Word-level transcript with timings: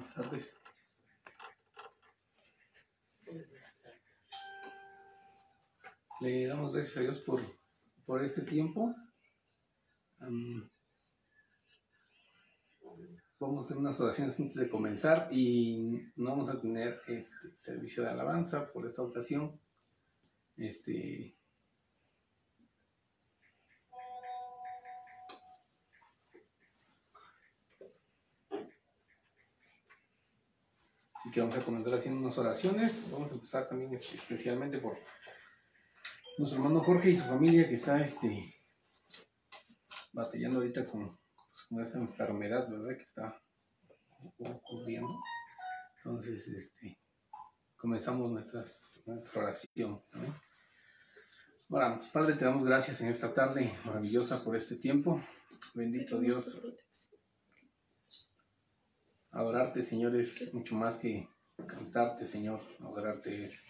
buenas 0.00 0.14
tardes. 0.14 0.60
Le 6.22 6.46
damos 6.46 6.72
gracias 6.72 6.96
a 6.96 7.00
Dios 7.00 7.20
por, 7.20 7.40
por 8.06 8.24
este 8.24 8.42
tiempo. 8.42 8.94
vamos 13.38 13.64
a 13.64 13.66
hacer 13.66 13.76
unas 13.78 14.00
oraciones 14.00 14.38
antes 14.38 14.56
de 14.56 14.68
comenzar 14.68 15.28
y 15.30 16.12
no 16.16 16.30
vamos 16.30 16.50
a 16.50 16.60
tener 16.60 17.00
este 17.06 17.56
servicio 17.56 18.02
de 18.02 18.10
alabanza 18.10 18.72
por 18.72 18.86
esta 18.86 19.02
ocasión. 19.02 19.60
Este, 20.56 21.36
Que 31.32 31.40
vamos 31.40 31.56
a 31.56 31.64
comenzar 31.64 31.94
haciendo 31.94 32.20
unas 32.20 32.36
oraciones. 32.38 33.10
Vamos 33.12 33.30
a 33.30 33.34
empezar 33.34 33.68
también 33.68 33.94
este, 33.94 34.16
especialmente 34.16 34.78
por 34.78 34.98
nuestro 36.38 36.58
hermano 36.58 36.80
Jorge 36.80 37.10
y 37.10 37.16
su 37.16 37.26
familia 37.26 37.68
que 37.68 37.74
está 37.74 38.00
este, 38.00 38.54
batallando 40.12 40.58
ahorita 40.58 40.86
con, 40.86 41.18
con 41.68 41.80
esa 41.80 41.98
enfermedad, 41.98 42.68
¿verdad? 42.68 42.96
Que 42.96 43.02
está 43.02 43.42
ocurriendo. 44.38 45.20
Entonces, 45.96 46.48
este, 46.48 46.98
comenzamos 47.76 48.30
nuestras, 48.30 49.02
nuestra 49.06 49.42
oración. 49.42 50.02
Oramos. 51.68 52.08
Padre, 52.08 52.34
te 52.34 52.44
damos 52.44 52.64
gracias 52.64 53.00
en 53.00 53.08
esta 53.08 53.32
tarde 53.32 53.72
maravillosa 53.84 54.42
por 54.44 54.56
este 54.56 54.76
tiempo. 54.76 55.20
Bendito 55.74 56.18
Dios. 56.18 56.60
Adorarte, 59.32 59.82
Señor, 59.82 60.16
es 60.16 60.52
mucho 60.54 60.74
más 60.74 60.96
que 60.96 61.28
cantarte, 61.66 62.24
Señor. 62.24 62.60
Adorarte 62.80 63.44
es 63.44 63.64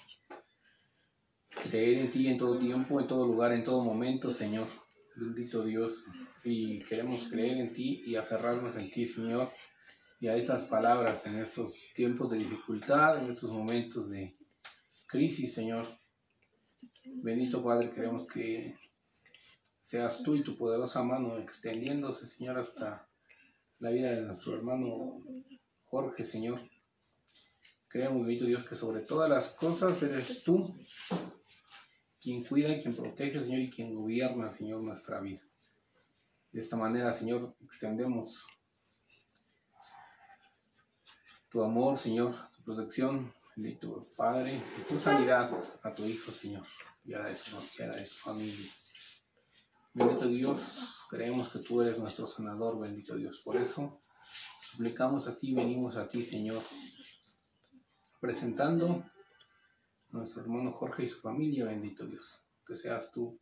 creer 1.69 1.98
en 1.98 2.11
ti 2.11 2.28
en 2.28 2.39
todo 2.39 2.58
tiempo, 2.58 3.00
en 3.00 3.06
todo 3.06 3.27
lugar, 3.27 3.52
en 3.52 3.62
todo 3.62 3.84
momento, 3.84 4.30
Señor. 4.30 4.69
Bendito 5.17 5.62
Dios. 5.62 6.06
Y 6.44 6.78
queremos 6.80 7.25
creer 7.25 7.58
en 7.58 7.72
ti 7.72 8.02
y 8.06 8.17
aferrarnos 8.17 8.77
en 8.77 8.91
ti, 8.91 9.06
Señor. 9.06 9.47
Y 10.19 10.28
a 10.28 10.36
estas 10.36 10.64
palabras 10.64 11.27
en 11.27 11.39
estos 11.39 11.91
tiempos 11.95 12.30
de 12.30 12.39
dificultad, 12.39 13.22
en 13.22 13.30
estos 13.30 13.52
momentos 13.52 14.12
de 14.12 14.36
crisis, 15.06 15.52
Señor. 15.52 15.86
Bendito 17.05 17.62
Padre, 17.62 17.91
queremos 17.91 18.27
que 18.27 18.78
seas 19.80 20.22
tú 20.22 20.36
y 20.36 20.42
tu 20.42 20.56
poderosa 20.56 21.02
mano 21.02 21.36
extendiéndose, 21.36 22.24
Señor, 22.24 22.58
hasta 22.58 23.09
la 23.81 23.91
vida 23.91 24.11
de 24.11 24.23
nuestro 24.23 24.55
hermano 24.55 25.23
Jorge, 25.86 26.23
Señor. 26.23 26.61
Creemos, 27.89 28.25
bendito 28.25 28.45
Dios, 28.45 28.64
que 28.64 28.75
sobre 28.75 29.00
todas 29.00 29.28
las 29.28 29.50
cosas 29.55 30.00
eres 30.03 30.45
tú 30.45 30.61
quien 32.20 32.45
cuida, 32.45 32.81
quien 32.81 32.95
protege, 32.95 33.41
Señor, 33.41 33.61
y 33.61 33.70
quien 33.70 33.95
gobierna, 33.95 34.51
Señor, 34.51 34.83
nuestra 34.83 35.20
vida. 35.20 35.41
De 36.53 36.61
esta 36.61 36.77
manera, 36.77 37.12
Señor, 37.12 37.56
extendemos 37.64 38.47
tu 41.48 41.62
amor, 41.64 41.97
Señor, 41.97 42.34
tu 42.55 42.62
protección, 42.62 43.33
bendito 43.56 44.06
Padre, 44.17 44.61
y 44.78 44.83
tu 44.83 44.98
sanidad 44.98 45.51
a 45.83 45.91
tu 45.91 46.05
Hijo, 46.05 46.31
Señor, 46.31 46.64
y 47.05 47.14
a 47.14 47.20
la 47.20 47.28
de 47.28 48.06
su 48.06 48.17
familia. 48.17 48.69
Bendito 49.92 50.28
Dios, 50.28 51.05
creemos 51.10 51.48
que 51.48 51.58
tú 51.58 51.80
eres 51.80 51.98
nuestro 51.98 52.27
sanador, 52.27 52.80
bendito 52.80 53.16
Dios. 53.16 53.41
Por 53.44 53.56
eso 53.56 54.01
suplicamos 54.62 55.27
a 55.27 55.36
ti, 55.36 55.52
venimos 55.52 55.96
a 55.96 56.06
ti, 56.06 56.23
Señor, 56.23 56.62
presentando 58.20 59.05
a 60.12 60.17
nuestro 60.17 60.42
hermano 60.42 60.73
Jorge 60.73 61.05
y 61.05 61.08
su 61.08 61.20
familia, 61.20 61.64
bendito 61.64 62.06
Dios. 62.06 62.45
Que 62.64 62.77
seas 62.77 63.11
tú 63.11 63.40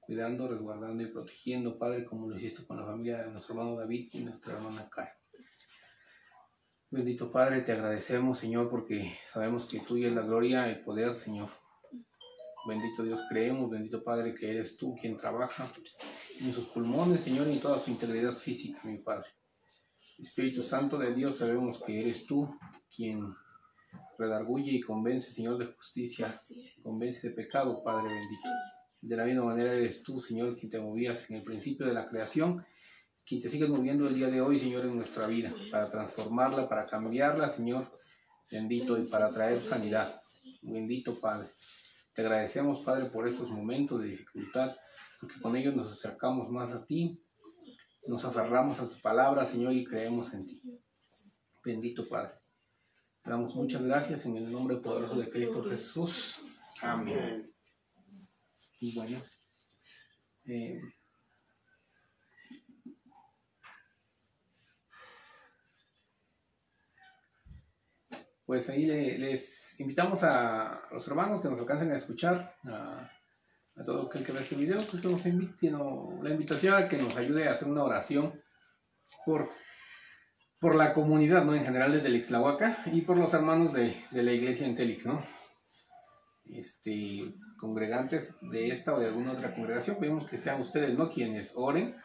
cuidando, 0.00 0.48
resguardando 0.48 1.02
y 1.02 1.06
protegiendo, 1.06 1.78
Padre, 1.78 2.04
como 2.04 2.28
lo 2.28 2.36
hiciste 2.36 2.66
con 2.66 2.76
la 2.78 2.84
familia 2.84 3.18
de 3.18 3.30
nuestro 3.30 3.54
hermano 3.54 3.76
David 3.76 4.08
y 4.12 4.20
nuestra 4.20 4.54
hermana 4.54 4.88
Karen. 4.90 5.14
Bendito 6.90 7.30
Padre, 7.30 7.62
te 7.62 7.72
agradecemos, 7.72 8.38
Señor, 8.38 8.68
porque 8.68 9.16
sabemos 9.24 9.66
que 9.66 9.80
tuya 9.80 10.08
es 10.08 10.14
la 10.14 10.22
gloria, 10.22 10.68
el 10.68 10.82
poder, 10.82 11.14
Señor. 11.14 11.50
Bendito 12.66 13.02
Dios, 13.02 13.20
creemos, 13.28 13.70
bendito 13.70 14.02
Padre, 14.02 14.34
que 14.34 14.50
eres 14.50 14.78
tú 14.78 14.94
quien 14.94 15.16
trabaja 15.16 15.70
en 16.40 16.52
sus 16.52 16.66
pulmones, 16.66 17.22
Señor, 17.22 17.46
y 17.48 17.52
en 17.52 17.60
toda 17.60 17.78
su 17.78 17.90
integridad 17.90 18.32
física, 18.32 18.80
mi 18.84 18.98
Padre. 18.98 19.26
Espíritu 20.18 20.62
Santo 20.62 20.96
de 20.96 21.12
Dios, 21.14 21.36
sabemos 21.36 21.82
que 21.82 22.00
eres 22.00 22.24
tú 22.24 22.48
quien 22.94 23.34
redarguye 24.18 24.72
y 24.72 24.80
convence, 24.80 25.30
Señor, 25.30 25.58
de 25.58 25.66
justicia, 25.66 26.32
convence 26.82 27.28
de 27.28 27.34
pecado, 27.34 27.82
Padre 27.82 28.08
bendito. 28.08 28.48
De 29.02 29.16
la 29.16 29.24
misma 29.26 29.44
manera 29.44 29.74
eres 29.74 30.02
tú, 30.02 30.18
Señor, 30.18 30.56
quien 30.58 30.70
te 30.70 30.80
movías 30.80 31.28
en 31.28 31.36
el 31.36 31.44
principio 31.44 31.84
de 31.84 31.92
la 31.92 32.08
creación, 32.08 32.64
quien 33.26 33.42
te 33.42 33.50
sigues 33.50 33.68
moviendo 33.68 34.06
el 34.08 34.14
día 34.14 34.30
de 34.30 34.40
hoy, 34.40 34.58
Señor, 34.58 34.86
en 34.86 34.96
nuestra 34.96 35.26
vida, 35.26 35.52
para 35.70 35.90
transformarla, 35.90 36.66
para 36.66 36.86
cambiarla, 36.86 37.50
Señor, 37.50 37.92
bendito, 38.50 38.96
y 38.96 39.06
para 39.06 39.30
traer 39.30 39.60
sanidad. 39.60 40.18
Bendito 40.62 41.14
Padre. 41.14 41.46
Te 42.14 42.22
agradecemos, 42.22 42.80
Padre, 42.80 43.06
por 43.06 43.26
estos 43.26 43.50
momentos 43.50 44.00
de 44.00 44.08
dificultad, 44.08 44.74
porque 45.20 45.40
con 45.40 45.56
ellos 45.56 45.76
nos 45.76 45.92
acercamos 45.92 46.48
más 46.48 46.70
a 46.70 46.86
ti, 46.86 47.20
nos 48.06 48.24
aferramos 48.24 48.78
a 48.80 48.88
tu 48.88 49.00
palabra, 49.00 49.44
Señor, 49.44 49.72
y 49.72 49.84
creemos 49.84 50.32
en 50.32 50.46
ti. 50.46 50.62
Bendito 51.64 52.06
Padre. 52.08 52.34
Te 53.22 53.30
damos 53.30 53.56
muchas 53.56 53.82
gracias 53.82 54.26
en 54.26 54.36
el 54.36 54.52
nombre 54.52 54.76
poderoso 54.76 55.16
de 55.16 55.28
Cristo 55.28 55.64
Jesús. 55.64 56.40
Amén. 56.82 57.52
Y 58.80 58.94
bueno, 58.94 59.18
eh, 60.44 60.78
pues 68.46 68.68
ahí 68.68 68.84
les 68.84 69.80
invitamos 69.80 70.22
a 70.22 70.82
los 70.90 71.06
hermanos 71.08 71.40
que 71.40 71.48
nos 71.48 71.60
alcancen 71.60 71.90
a 71.92 71.96
escuchar, 71.96 72.54
a, 72.64 73.10
todo 73.84 74.06
aquel 74.06 74.24
que 74.24 74.32
vea 74.32 74.42
este 74.42 74.56
video, 74.56 74.78
pues 74.90 75.02
que 75.02 75.08
nos 75.08 75.24
invite, 75.26 75.70
la 75.70 76.30
invitación 76.30 76.74
a 76.74 76.88
que 76.88 76.98
nos 76.98 77.16
ayude 77.16 77.48
a 77.48 77.52
hacer 77.52 77.68
una 77.68 77.82
oración 77.82 78.40
por, 79.24 79.48
por 80.60 80.74
la 80.74 80.92
comunidad, 80.92 81.44
¿no? 81.44 81.54
En 81.54 81.64
general 81.64 81.92
de 81.92 82.00
Telixlahuaca 82.00 82.76
y 82.92 83.00
por 83.00 83.16
los 83.16 83.34
hermanos 83.34 83.72
de, 83.72 83.96
la 84.12 84.32
iglesia 84.32 84.66
en 84.66 84.74
Telix, 84.74 85.06
¿no? 85.06 85.24
Este, 86.44 87.34
congregantes 87.58 88.36
de 88.42 88.68
esta 88.68 88.94
o 88.94 89.00
de 89.00 89.06
alguna 89.06 89.32
otra 89.32 89.54
congregación, 89.54 89.96
pedimos 89.98 90.28
que 90.28 90.36
sean 90.36 90.60
ustedes, 90.60 90.96
¿no? 90.96 91.08
Quienes 91.08 91.54
oren 91.56 91.96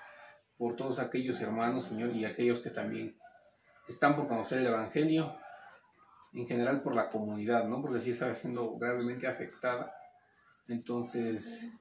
por 0.58 0.78
todos 0.78 1.00
aquellos 1.00 1.42
hermanos, 1.42 1.86
Señor, 1.86 2.16
y 2.16 2.24
aquellos 2.24 2.60
que 2.60 2.70
también 2.70 3.18
están 3.90 4.16
por 4.16 4.28
conocer 4.28 4.60
el 4.60 4.68
Evangelio, 4.68 5.38
en 6.34 6.48
general 6.48 6.82
por 6.82 6.96
la 6.96 7.10
comunidad, 7.10 7.66
¿no? 7.66 7.82
Porque 7.82 8.00
sí 8.00 8.12
está 8.12 8.34
siendo 8.36 8.78
gravemente 8.78 9.28
afectada. 9.28 9.96
Entonces, 10.68 11.72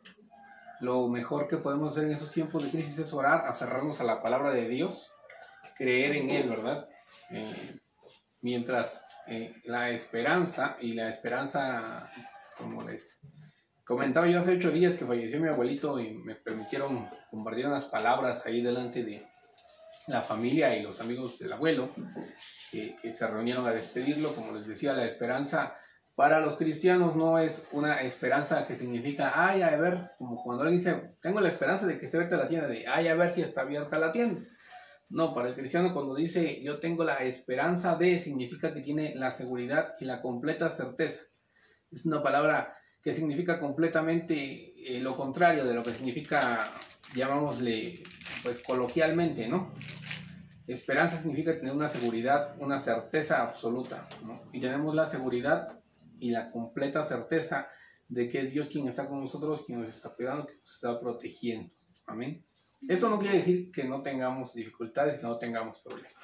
lo 0.81 1.09
mejor 1.09 1.49
que 1.49 1.59
podemos 1.59 1.93
hacer 1.93 2.05
en 2.05 2.13
esos 2.13 2.33
tiempos 2.33 2.65
de 2.65 2.71
crisis 2.71 2.99
es 2.99 3.13
orar, 3.13 3.47
aferrarnos 3.47 4.01
a 4.01 4.05
la 4.05 4.23
palabra 4.23 4.53
de 4.53 4.69
Dios, 4.69 5.13
creer 5.77 6.17
en 6.17 6.31
Él, 6.31 6.49
¿verdad? 6.49 6.89
Eh, 7.31 7.79
mientras 8.41 9.05
eh, 9.27 9.55
la 9.65 9.91
esperanza, 9.91 10.77
y 10.81 10.95
la 10.95 11.09
esperanza, 11.09 12.11
como 12.57 12.83
les 12.83 13.21
comentaba 13.85 14.29
yo 14.29 14.41
hace 14.41 14.53
ocho 14.53 14.71
días 14.71 14.95
que 14.95 15.07
falleció 15.07 15.41
mi 15.41 15.49
abuelito 15.49 15.99
y 15.99 16.13
me 16.13 16.35
permitieron 16.35 17.09
compartir 17.31 17.67
unas 17.67 17.87
palabras 17.87 18.45
ahí 18.47 18.61
delante 18.61 19.03
de 19.03 19.27
la 20.07 20.23
familia 20.23 20.77
y 20.77 20.83
los 20.83 21.01
amigos 21.01 21.39
del 21.39 21.53
abuelo 21.53 21.91
que, 22.71 23.13
se 23.13 23.27
reunieron 23.27 23.67
a 23.67 23.73
despedirlo. 23.73 24.35
Como 24.35 24.53
les 24.53 24.67
decía, 24.67 24.93
la 24.93 25.07
esperanza 25.07 25.75
para 26.15 26.41
los 26.41 26.57
cristianos 26.57 27.15
no 27.15 27.39
es 27.39 27.69
una 27.73 28.01
esperanza 28.03 28.67
que 28.67 28.75
significa, 28.75 29.33
ay, 29.35 29.63
a 29.63 29.77
ver, 29.77 30.13
como 30.19 30.43
cuando 30.43 30.65
alguien 30.65 30.79
dice, 30.79 31.15
tengo 31.23 31.41
la 31.41 31.49
esperanza 31.49 31.87
de 31.87 31.99
que 31.99 32.07
esté 32.07 32.17
abierta 32.17 32.37
la 32.37 32.49
tienda, 32.49 32.67
de, 32.67 32.87
ay, 32.89 33.09
a 33.09 33.15
ver 33.15 33.31
si 33.31 33.43
está 33.43 33.61
abierta 33.61 33.99
la 33.99 34.11
tienda. 34.11 34.41
No, 35.11 35.33
para 35.33 35.49
el 35.49 35.55
cristiano 35.55 35.95
cuando 35.95 36.15
dice, 36.15 36.61
yo 36.63 36.81
tengo 36.81 37.05
la 37.05 37.19
esperanza 37.19 37.95
de, 37.97 38.19
significa 38.19 38.75
que 38.75 38.81
tiene 38.81 39.15
la 39.15 39.31
seguridad 39.31 39.95
y 40.01 40.05
la 40.05 40.21
completa 40.21 40.69
certeza. 40.69 41.23
Es 41.91 42.05
una 42.05 42.23
palabra 42.23 42.75
que 43.03 43.15
significa 43.15 43.59
completamente 43.59 44.75
eh, 44.77 45.01
lo 45.01 45.17
contrario 45.17 45.65
de 45.65 45.73
lo 45.73 45.83
que 45.83 45.95
significa, 45.95 46.71
llamámosle, 47.15 48.03
pues 48.43 48.59
coloquialmente, 48.59 49.49
¿no? 49.49 49.73
Esperanza 50.69 51.17
significa 51.17 51.57
tener 51.57 51.73
una 51.73 51.89
seguridad, 51.89 52.55
una 52.61 52.79
certeza 52.79 53.43
absoluta. 53.43 54.07
Y 54.53 54.61
tenemos 54.61 54.95
la 54.95 55.07
seguridad 55.07 55.81
y 56.19 56.31
la 56.31 56.51
completa 56.51 57.03
certeza 57.03 57.69
de 58.09 58.29
que 58.29 58.43
es 58.43 58.53
Dios 58.53 58.69
quien 58.69 58.87
está 58.87 59.09
con 59.09 59.21
nosotros, 59.21 59.65
quien 59.65 59.81
nos 59.81 59.89
está 59.89 60.11
cuidando, 60.11 60.47
quien 60.47 60.61
nos 60.61 60.75
está 60.75 60.99
protegiendo. 60.99 61.73
Amén. 62.07 62.45
Eso 62.87 63.11
no 63.11 63.19
quiere 63.19 63.37
decir 63.37 63.71
que 63.73 63.85
no 63.85 64.03
tengamos 64.03 64.55
dificultades, 64.55 65.17
que 65.17 65.23
no 65.23 65.39
tengamos 65.39 65.81
problemas. 65.81 66.15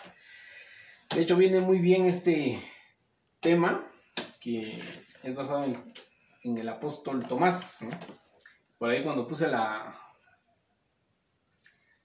De 1.14 1.22
hecho, 1.22 1.36
viene 1.36 1.60
muy 1.60 1.78
bien 1.78 2.04
este 2.04 2.58
tema 3.40 3.90
que 4.40 4.80
es 5.22 5.34
basado 5.34 5.64
en, 6.42 6.58
el 6.58 6.68
apóstol 6.68 7.26
Tomás. 7.26 7.86
Por 8.78 8.90
ahí 8.90 9.02
cuando 9.02 9.26
puse 9.26 9.48
la, 9.48 10.03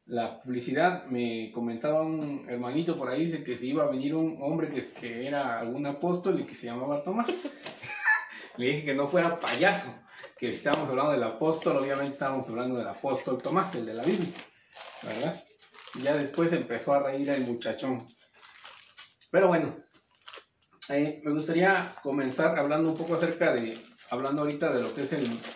la 0.10 0.42
publicidad, 0.42 1.06
me 1.06 1.52
comentaba 1.52 2.02
un 2.02 2.46
hermanito 2.50 2.98
por 2.98 3.10
ahí, 3.10 3.26
dice 3.26 3.44
que 3.44 3.56
se 3.56 3.68
iba 3.68 3.84
a 3.84 3.90
venir 3.90 4.16
un 4.16 4.40
hombre 4.42 4.68
que, 4.68 4.82
que 5.00 5.28
era 5.28 5.60
algún 5.60 5.86
apóstol 5.86 6.40
y 6.40 6.46
que 6.46 6.56
se 6.56 6.66
llamaba 6.66 7.04
Tomás. 7.04 7.28
Le 8.58 8.66
dije 8.66 8.86
que 8.86 8.96
no 8.96 9.08
fuera 9.08 9.40
payaso, 9.40 9.94
que 10.38 10.50
estábamos 10.52 10.90
hablando 10.90 11.12
del 11.12 11.24
apóstol, 11.24 11.78
obviamente 11.78 12.12
estábamos 12.12 12.50
hablando 12.50 12.78
del 12.78 12.88
apóstol 12.88 13.38
Tomás, 13.38 13.76
el 13.76 13.86
de 13.86 13.94
la 13.94 14.04
Biblia, 14.04 14.34
¿verdad? 15.04 15.44
Ya 16.04 16.16
después 16.16 16.52
empezó 16.54 16.94
a 16.94 17.04
reír 17.04 17.30
el 17.30 17.46
muchachón. 17.46 18.06
Pero 19.32 19.48
bueno, 19.48 19.78
eh, 20.90 21.22
me 21.24 21.32
gustaría 21.32 21.86
comenzar 22.02 22.60
hablando 22.60 22.90
un 22.90 22.98
poco 22.98 23.14
acerca 23.14 23.54
de, 23.54 23.78
hablando 24.10 24.42
ahorita 24.42 24.74
de 24.74 24.82
lo 24.82 24.94
que 24.94 25.04
es 25.04 25.14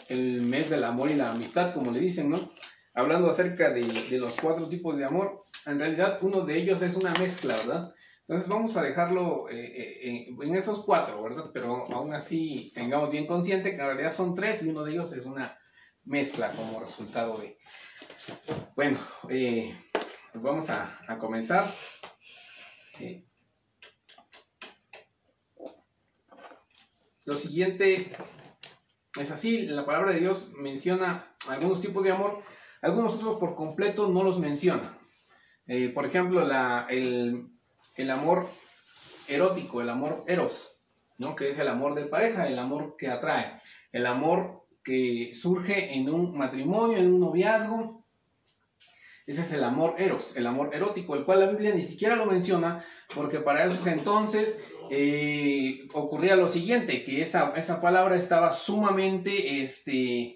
el, 0.10 0.42
mes 0.42 0.70
del 0.70 0.84
amor 0.84 1.10
y 1.10 1.16
la 1.16 1.32
amistad, 1.32 1.74
como 1.74 1.92
le 1.92 2.00
dicen, 2.00 2.30
¿no? 2.30 2.52
Hablando 2.94 3.30
acerca 3.30 3.72
de, 3.72 3.84
los 4.20 4.40
cuatro 4.40 4.68
tipos 4.68 4.98
de 4.98 5.06
amor, 5.06 5.42
en 5.66 5.80
realidad 5.80 6.20
uno 6.22 6.42
de 6.42 6.58
ellos 6.58 6.82
es 6.82 6.96
una 6.96 7.14
mezcla, 7.14 7.56
¿verdad? 7.56 7.94
Entonces 8.28 8.48
vamos 8.48 8.78
a 8.78 8.84
dejarlo 8.84 9.50
eh, 9.50 9.56
eh, 9.56 10.36
en 10.42 10.56
esos 10.56 10.86
cuatro, 10.86 11.22
¿verdad? 11.22 11.50
Pero 11.54 11.84
aún 11.92 12.14
así 12.14 12.72
tengamos 12.74 13.12
bien 13.12 13.26
consciente 13.26 13.74
que 13.74 13.82
en 13.82 13.88
realidad 13.88 14.14
son 14.14 14.36
tres 14.36 14.64
y 14.64 14.70
uno 14.70 14.84
de 14.84 14.92
ellos 14.92 15.12
es 15.14 15.26
una 15.26 15.58
mezcla 16.04 16.52
como 16.52 16.80
resultado 16.80 17.38
de... 17.38 17.58
Bueno, 18.76 18.98
pues 19.24 19.74
vamos 20.36 20.70
a 20.70 21.18
comenzar. 21.18 21.66
Lo 27.26 27.38
siguiente 27.38 28.10
es 29.20 29.32
así, 29.32 29.62
la 29.62 29.86
palabra 29.86 30.12
de 30.12 30.20
Dios 30.20 30.50
menciona 30.58 31.26
algunos 31.50 31.80
tipos 31.80 32.04
de 32.04 32.12
amor, 32.12 32.38
algunos 32.84 33.16
otros 33.16 33.40
por 33.40 33.56
completo 33.56 34.10
no 34.10 34.24
los 34.24 34.40
menciona. 34.40 34.98
Eh, 35.68 35.90
por 35.90 36.06
ejemplo, 36.06 36.42
el, 36.90 38.10
amor 38.12 38.48
erótico, 39.28 39.82
el 39.82 39.90
amor 39.90 40.24
eros, 40.28 40.84
¿no? 41.18 41.36
que 41.36 41.50
es 41.50 41.58
el 41.60 41.70
amor 41.70 41.96
de 41.96 42.06
pareja, 42.06 42.48
el 42.48 42.60
amor 42.60 42.96
que 42.98 43.08
atrae, 43.08 43.62
el 43.94 44.06
amor 44.06 44.66
que 44.84 45.32
surge 45.34 45.96
en 45.96 46.10
un 46.10 46.38
matrimonio, 46.38 46.98
en 46.98 47.14
un 47.14 47.22
noviazgo. 47.22 48.04
Ese 49.26 49.40
es 49.40 49.54
el 49.54 49.64
amor 49.64 49.96
eros, 49.98 50.36
el 50.36 50.46
amor 50.46 50.76
erótico, 50.76 51.16
el 51.16 51.24
cual 51.24 51.40
la 51.40 51.50
Biblia 51.50 51.74
ni 51.74 51.82
siquiera 51.82 52.18
lo 52.18 52.26
menciona, 52.26 52.84
porque 53.16 53.40
para 53.40 53.64
esos 53.64 53.88
entonces 53.88 54.66
eh, 54.92 55.88
ocurría 55.94 56.36
lo 56.36 56.50
siguiente, 56.50 57.04
que 57.04 57.22
esa, 57.22 57.54
esa 57.56 57.80
palabra 57.80 58.18
estaba 58.18 58.52
sumamente 58.52 59.62
este, 59.62 60.36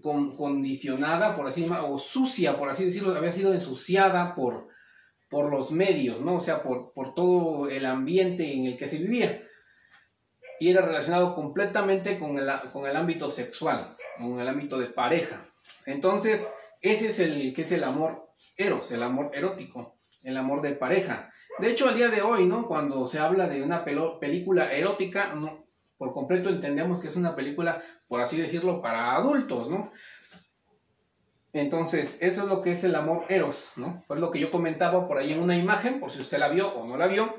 condicionada, 0.00 1.36
por 1.36 1.46
así 1.46 1.62
decirlo, 1.62 1.90
o 1.90 1.98
sucia, 1.98 2.56
por 2.56 2.68
así 2.68 2.84
decirlo, 2.84 3.14
había 3.14 3.32
sido 3.32 3.52
ensuciada 3.52 4.34
por, 4.34 4.68
por 5.28 5.50
los 5.50 5.72
medios, 5.72 6.22
¿no? 6.22 6.36
O 6.36 6.40
sea, 6.40 6.62
por, 6.62 6.92
por 6.92 7.14
todo 7.14 7.68
el 7.68 7.86
ambiente 7.86 8.52
en 8.52 8.66
el 8.66 8.76
que 8.76 8.88
se 8.88 8.98
vivía. 8.98 9.42
Y 10.60 10.68
era 10.68 10.82
relacionado 10.82 11.34
completamente 11.34 12.18
con 12.18 12.38
el, 12.38 12.48
con 12.72 12.86
el 12.86 12.96
ámbito 12.96 13.30
sexual, 13.30 13.96
con 14.18 14.40
el 14.40 14.48
ámbito 14.48 14.78
de 14.78 14.86
pareja. 14.86 15.44
Entonces, 15.86 16.48
ese 16.82 17.08
es 17.08 17.18
el 17.20 17.52
que 17.54 17.62
es 17.62 17.72
el 17.72 17.84
amor 17.84 18.30
eros, 18.56 18.90
el 18.92 19.02
amor 19.02 19.30
erótico, 19.34 19.96
el 20.22 20.36
amor 20.36 20.62
de 20.62 20.72
pareja. 20.72 21.32
De 21.58 21.70
hecho, 21.70 21.88
al 21.88 21.96
día 21.96 22.08
de 22.08 22.22
hoy, 22.22 22.46
¿no? 22.46 22.66
Cuando 22.66 23.06
se 23.06 23.18
habla 23.18 23.48
de 23.48 23.62
una 23.62 23.84
película 23.84 24.72
erótica, 24.72 25.34
por 26.00 26.14
completo 26.14 26.48
entendemos 26.48 26.98
que 26.98 27.08
es 27.08 27.16
una 27.16 27.36
película, 27.36 27.82
por 28.08 28.22
así 28.22 28.38
decirlo, 28.38 28.80
para 28.80 29.14
adultos, 29.16 29.68
¿no? 29.68 29.92
Entonces, 31.52 32.16
eso 32.22 32.44
es 32.44 32.48
lo 32.48 32.62
que 32.62 32.72
es 32.72 32.84
el 32.84 32.94
amor 32.94 33.26
eros, 33.28 33.72
¿no? 33.76 34.02
Fue 34.06 34.18
lo 34.18 34.30
que 34.30 34.40
yo 34.40 34.50
comentaba 34.50 35.06
por 35.06 35.18
ahí 35.18 35.34
en 35.34 35.42
una 35.42 35.58
imagen, 35.58 36.00
por 36.00 36.10
si 36.10 36.18
usted 36.18 36.38
la 36.38 36.48
vio 36.48 36.72
o 36.72 36.86
no 36.86 36.96
la 36.96 37.06
vio. 37.06 37.34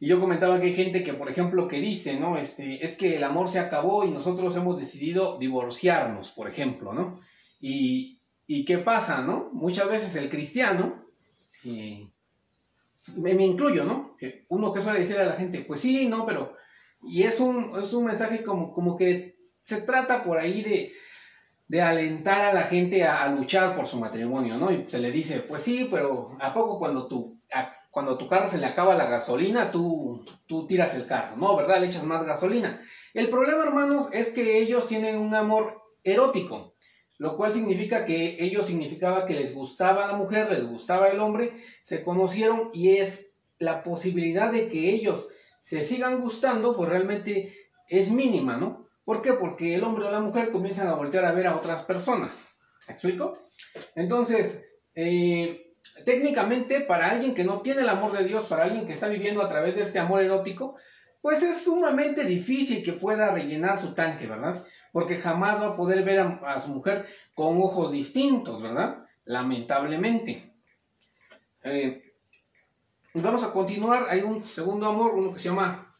Y 0.00 0.08
yo 0.08 0.18
comentaba 0.18 0.58
que 0.58 0.66
hay 0.66 0.74
gente 0.74 1.04
que, 1.04 1.14
por 1.14 1.30
ejemplo, 1.30 1.68
que 1.68 1.78
dice, 1.78 2.18
¿no? 2.18 2.36
Este, 2.36 2.84
es 2.84 2.96
que 2.96 3.14
el 3.14 3.22
amor 3.22 3.48
se 3.48 3.60
acabó 3.60 4.04
y 4.04 4.10
nosotros 4.10 4.56
hemos 4.56 4.76
decidido 4.76 5.38
divorciarnos, 5.38 6.30
por 6.32 6.48
ejemplo, 6.48 6.92
¿no? 6.92 7.20
Y, 7.60 8.18
¿qué 8.64 8.78
pasa, 8.78 9.22
no? 9.22 9.50
Muchas 9.52 9.88
veces 9.88 10.16
el 10.16 10.28
cristiano, 10.28 11.06
eh, 11.62 12.10
me, 13.14 13.30
incluyo, 13.34 13.84
¿no? 13.84 14.16
Uno 14.48 14.72
que 14.72 14.82
suele 14.82 14.98
decir 14.98 15.18
a 15.18 15.26
la 15.26 15.34
gente, 15.34 15.60
pues 15.60 15.78
sí, 15.78 16.08
no, 16.08 16.26
pero... 16.26 16.58
Y 17.02 17.22
es 17.22 17.40
un, 17.40 17.78
es 17.82 17.92
un 17.92 18.04
mensaje 18.04 18.42
como, 18.42 18.72
como 18.72 18.96
que 18.96 19.36
se 19.62 19.82
trata 19.82 20.24
por 20.24 20.38
ahí 20.38 20.62
de, 20.62 20.92
de 21.68 21.82
alentar 21.82 22.40
a 22.42 22.52
la 22.52 22.62
gente 22.62 23.04
a, 23.04 23.28
luchar 23.30 23.76
por 23.76 23.86
su 23.86 23.98
matrimonio, 23.98 24.56
¿no? 24.56 24.72
Y 24.72 24.84
se 24.88 24.98
le 24.98 25.10
dice, 25.10 25.40
pues 25.40 25.62
sí, 25.62 25.88
pero 25.90 26.36
¿a 26.40 26.52
poco 26.54 26.78
cuando 26.78 27.06
tu, 27.06 27.38
cuando 27.90 28.18
tu 28.18 28.28
carro 28.28 28.48
se 28.48 28.58
le 28.58 28.66
acaba 28.66 28.94
la 28.94 29.06
gasolina, 29.06 29.70
tú, 29.70 30.24
tú 30.46 30.66
tiras 30.66 30.94
el 30.94 31.06
carro? 31.06 31.36
No, 31.36 31.56
¿verdad? 31.56 31.80
Le 31.80 31.86
echas 31.86 32.04
más 32.04 32.24
gasolina. 32.24 32.80
El 33.14 33.28
problema, 33.28 33.64
hermanos, 33.64 34.08
es 34.12 34.30
que 34.30 34.58
ellos 34.58 34.88
tienen 34.88 35.18
un 35.18 35.34
amor 35.34 35.82
erótico 36.04 36.74
lo 37.18 37.36
cual 37.36 37.52
significa 37.52 38.04
que 38.04 38.36
ellos 38.38 38.66
significaba 38.66 39.26
que 39.26 39.34
les 39.34 39.52
gustaba 39.52 40.06
la 40.06 40.16
mujer, 40.16 40.50
les 40.50 40.64
gustaba 40.64 41.08
el 41.08 41.18
hombre, 41.18 41.52
se 41.82 42.02
conocieron 42.02 42.70
y 42.72 42.96
es 42.98 43.26
la 43.58 43.82
posibilidad 43.82 44.52
de 44.52 44.68
que 44.68 44.90
ellos 44.94 45.28
se 45.68 45.82
sigan 45.82 46.20
gustando, 46.20 46.76
pues 46.76 46.88
realmente 46.88 47.52
es 47.88 48.10
mínima, 48.10 48.56
¿no? 48.56 48.88
¿Por 49.04 49.20
qué? 49.20 49.32
Porque 49.32 49.74
el 49.74 49.84
hombre 49.84 50.06
o 50.06 50.10
la 50.10 50.20
mujer 50.20 50.50
comienzan 50.50 50.88
a 50.88 50.94
voltear 50.94 51.24
a 51.24 51.32
ver 51.32 51.46
a 51.46 51.56
otras 51.56 51.82
personas. 51.82 52.60
¿Me 52.86 52.94
explico? 52.94 53.32
Entonces, 53.94 54.66
eh, 54.94 55.74
técnicamente 56.04 56.80
para 56.80 57.10
alguien 57.10 57.34
que 57.34 57.44
no 57.44 57.60
tiene 57.60 57.82
el 57.82 57.88
amor 57.88 58.16
de 58.16 58.24
Dios, 58.24 58.44
para 58.44 58.64
alguien 58.64 58.86
que 58.86 58.92
está 58.92 59.08
viviendo 59.08 59.42
a 59.42 59.48
través 59.48 59.76
de 59.76 59.82
este 59.82 59.98
amor 59.98 60.22
erótico, 60.22 60.76
pues 61.20 61.42
es 61.42 61.64
sumamente 61.64 62.24
difícil 62.24 62.82
que 62.82 62.92
pueda 62.92 63.32
rellenar 63.32 63.78
su 63.78 63.92
tanque, 63.92 64.26
¿verdad? 64.26 64.64
porque 64.92 65.16
jamás 65.16 65.60
va 65.60 65.68
a 65.68 65.76
poder 65.76 66.02
ver 66.04 66.20
a, 66.20 66.60
su 66.60 66.70
mujer 66.70 67.06
con 67.34 67.60
ojos 67.60 67.92
distintos, 67.92 68.62
¿verdad? 68.62 69.04
Lamentablemente. 69.24 70.54
Eh, 71.62 72.07
vamos 73.14 73.42
a 73.42 73.52
continuar, 73.52 74.06
hay 74.08 74.22
un 74.22 74.44
segundo 74.44 74.86
amor, 74.86 75.14
uno 75.14 75.32
que 75.32 75.38
se 75.38 75.48
llama 75.48 75.92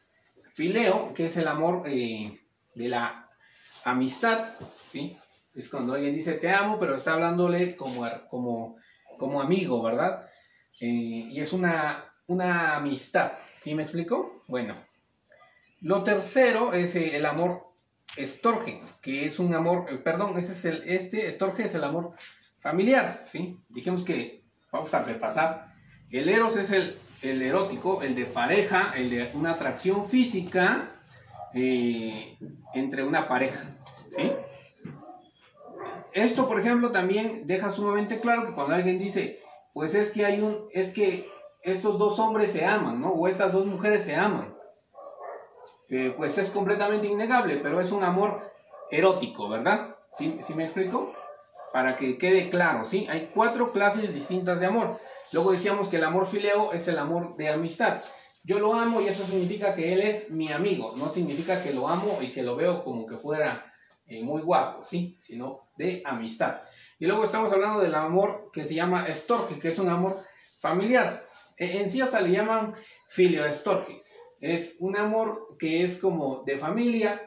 fileo, 0.53 1.12
que 1.15 1.27
es 1.27 1.37
el 1.37 1.49
amor 1.49 1.85
eh, 1.87 2.41
de 2.75 2.88
la 2.88 3.29
amistad, 3.85 4.49
¿sí? 4.91 5.17
Es 5.55 5.71
cuando 5.71 5.95
alguien 5.95 6.15
dice 6.15 6.35
te 6.35 6.50
amo, 6.50 6.79
pero 6.79 6.95
está 6.95 7.15
hablándole 7.15 7.75
como, 7.77 8.07
como, 8.29 8.77
como 9.19 9.41
amigo, 9.41 9.83
¿verdad? 9.83 10.29
Eh, 10.81 10.87
y 10.87 11.41
es 11.41 11.53
una, 11.53 12.05
una 12.27 12.77
amistad, 12.77 13.33
¿sí 13.57 13.75
me 13.75 13.83
explico? 13.83 14.43
Bueno, 14.47 14.77
lo 15.81 16.03
tercero 16.03 16.73
es 16.73 16.95
el 16.97 17.25
amor 17.25 17.69
estorge, 18.17 18.81
que 19.00 19.25
es 19.25 19.38
un 19.38 19.55
amor, 19.55 19.87
eh, 19.91 19.97
perdón, 19.97 20.37
ese 20.38 20.53
es 20.53 20.65
el, 20.65 20.83
este 20.88 21.27
estorge 21.27 21.65
es 21.65 21.75
el 21.75 21.85
amor 21.85 22.12
familiar, 22.59 23.25
¿sí? 23.27 23.59
Dijimos 23.69 24.03
que 24.05 24.45
vamos 24.71 24.93
a 24.95 25.03
repasar. 25.03 25.73
El 26.11 26.29
eros 26.29 26.57
es 26.57 26.71
el, 26.71 26.99
el 27.23 27.43
erótico, 27.43 28.03
el 28.03 28.15
de 28.15 28.25
pareja, 28.25 28.93
el 28.97 29.11
de 29.11 29.31
una 29.35 29.53
atracción 29.53 30.03
física 30.05 30.91
eh, 31.55 32.38
entre 32.75 33.03
una 33.05 33.29
pareja, 33.29 33.69
¿sí? 34.11 34.33
Esto, 36.15 36.49
por 36.49 36.59
ejemplo, 36.59 36.91
también 36.91 37.47
deja 37.47 37.71
sumamente 37.71 38.19
claro 38.19 38.47
que 38.47 38.53
cuando 38.53 38.75
alguien 38.75 38.99
dice, 38.99 39.41
pues 39.75 39.95
es 39.95 40.11
que 40.11 40.25
hay 40.25 40.41
un, 40.41 40.67
es 40.73 40.91
que 40.91 41.29
estos 41.62 41.99
dos 41.99 42.19
hombres 42.19 42.53
se 42.53 42.65
aman, 42.65 43.00
¿no? 43.00 43.11
O 43.11 43.29
estas 43.29 43.53
dos 43.53 43.67
mujeres 43.67 44.03
se 44.03 44.17
aman 44.17 44.59
pues 46.17 46.37
es 46.38 46.50
completamente 46.50 47.07
innegable, 47.07 47.57
pero 47.57 47.81
es 47.81 47.93
un 47.93 48.05
amor 48.05 48.41
erótico, 48.91 49.49
¿verdad? 49.49 49.95
¿Sí, 50.12 50.38
¿Sí 50.41 50.55
me 50.55 50.65
explico? 50.65 51.12
Para 51.73 51.97
que 51.97 52.19
quede 52.19 52.50
claro, 52.50 52.85
¿sí? 52.85 53.07
Hay 53.11 53.31
cuatro 53.35 53.73
clases 53.73 54.15
distintas 54.15 54.61
de 54.61 54.67
amor. 54.67 54.99
Luego 55.32 55.52
decíamos 55.52 55.88
que 55.88 55.97
el 55.97 56.04
amor 56.04 56.26
fileo 56.26 56.73
es 56.73 56.88
el 56.88 56.99
amor 56.99 57.37
de 57.37 57.50
amistad. 57.50 58.02
Yo 58.44 58.58
lo 58.58 58.75
amo 58.75 59.00
y 59.00 59.08
eso 59.08 59.26
significa 59.26 59.75
que 59.75 59.92
él 59.92 60.00
es 60.00 60.30
mi 60.30 60.50
amigo. 60.50 60.94
No 60.97 61.08
significa 61.08 61.62
que 61.62 61.73
lo 61.73 61.88
amo 61.88 62.18
y 62.20 62.28
que 62.28 62.42
lo 62.42 62.56
veo 62.56 62.82
como 62.82 63.06
que 63.06 63.16
fuera 63.16 63.73
eh, 64.06 64.23
muy 64.23 64.40
guapo, 64.40 64.85
¿sí? 64.85 65.16
Sino 65.20 65.68
de 65.76 66.02
amistad. 66.04 66.61
Y 66.99 67.06
luego 67.06 67.25
estamos 67.25 67.52
hablando 67.52 67.80
del 67.80 67.94
amor 67.94 68.50
que 68.52 68.64
se 68.64 68.75
llama 68.75 69.06
estorge, 69.06 69.58
que 69.58 69.68
es 69.68 69.78
un 69.78 69.88
amor 69.88 70.16
familiar. 70.61 71.23
E, 71.58 71.80
en 71.80 71.90
sí 71.90 72.00
hasta 72.00 72.20
le 72.20 72.30
llaman 72.30 72.75
filio 73.06 73.44
estorge. 73.44 74.02
Es 74.40 74.76
un 74.80 74.97
amor 74.97 75.56
que 75.58 75.85
es 75.85 75.99
como 75.99 76.42
de 76.44 76.56
familia 76.56 77.20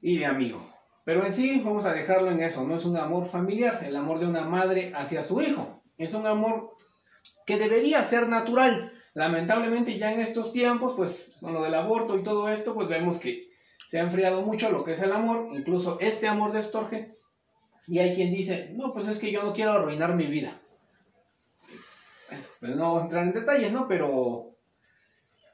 y 0.00 0.18
de 0.18 0.26
amigo. 0.26 0.66
Pero 1.04 1.24
en 1.24 1.32
sí 1.32 1.60
vamos 1.64 1.84
a 1.84 1.92
dejarlo 1.92 2.30
en 2.30 2.40
eso, 2.40 2.66
no 2.66 2.74
es 2.74 2.84
un 2.84 2.96
amor 2.96 3.26
familiar, 3.26 3.84
el 3.84 3.94
amor 3.94 4.18
de 4.18 4.26
una 4.26 4.44
madre 4.44 4.92
hacia 4.96 5.22
su 5.22 5.40
hijo. 5.40 5.82
Es 5.98 6.14
un 6.14 6.26
amor 6.26 6.74
que 7.46 7.58
debería 7.58 8.02
ser 8.02 8.28
natural, 8.28 8.92
lamentablemente 9.14 9.96
ya 9.96 10.12
en 10.12 10.20
estos 10.20 10.52
tiempos, 10.52 10.94
pues 10.96 11.36
con 11.40 11.54
lo 11.54 11.62
del 11.62 11.74
aborto 11.74 12.18
y 12.18 12.22
todo 12.22 12.48
esto, 12.50 12.74
pues 12.74 12.88
vemos 12.88 13.18
que 13.18 13.48
se 13.86 13.98
ha 13.98 14.02
enfriado 14.02 14.42
mucho 14.42 14.70
lo 14.70 14.84
que 14.84 14.92
es 14.92 15.00
el 15.00 15.12
amor, 15.12 15.48
incluso 15.56 15.98
este 16.00 16.26
amor 16.26 16.52
de 16.52 16.60
estorge. 16.60 17.08
Y 17.86 18.00
hay 18.00 18.16
quien 18.16 18.32
dice, 18.32 18.72
no, 18.74 18.92
pues 18.92 19.06
es 19.06 19.18
que 19.18 19.30
yo 19.30 19.42
no 19.42 19.52
quiero 19.52 19.72
arruinar 19.72 20.16
mi 20.16 20.26
vida. 20.26 20.60
Pues 22.58 22.74
no 22.74 23.00
entrar 23.00 23.22
en 23.22 23.32
detalles, 23.32 23.72
¿no? 23.72 23.86
Pero 23.86 24.56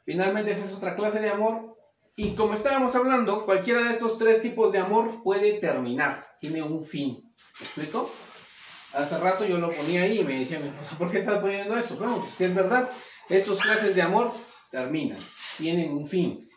finalmente 0.05 0.51
esa 0.51 0.65
es 0.65 0.73
otra 0.73 0.97
clase 0.97 1.21
de 1.21 1.29
amor. 1.29 1.77
Y 2.17 2.35
como 2.35 2.55
estábamos 2.55 2.97
hablando, 2.97 3.45
cualquiera 3.45 3.83
de 3.83 3.91
estos 3.91 4.19
tres 4.19 4.41
tipos 4.41 4.73
de 4.73 4.79
amor 4.79 5.23
puede 5.23 5.59
terminar, 5.61 6.27
tiene 6.41 6.63
un 6.63 6.83
fin. 6.83 7.23
¿Me 7.61 7.67
explico? 7.67 8.11
Hace 8.95 9.19
rato 9.19 9.47
yo 9.47 9.59
lo 9.59 9.73
ponía 9.73 10.03
ahí 10.03 10.21
y 10.21 10.25
me 10.25 10.39
decía 10.39 10.61
mi 10.61 10.69
esposa, 10.69 10.99
¿por 10.99 11.11
qué 11.11 11.19
estás 11.19 11.39
poniendo 11.41 11.77
eso? 11.77 11.97
Bueno, 11.97 12.21
pues 12.21 12.35
que 12.35 12.45
es 12.45 12.55
verdad, 12.55 12.91
estos 13.29 13.61
clases 13.61 13.95
de 13.95 14.03
amor 14.03 14.33
terminan, 14.71 15.19
tienen 15.57 15.93
un 15.93 16.07
fin. 16.07 16.49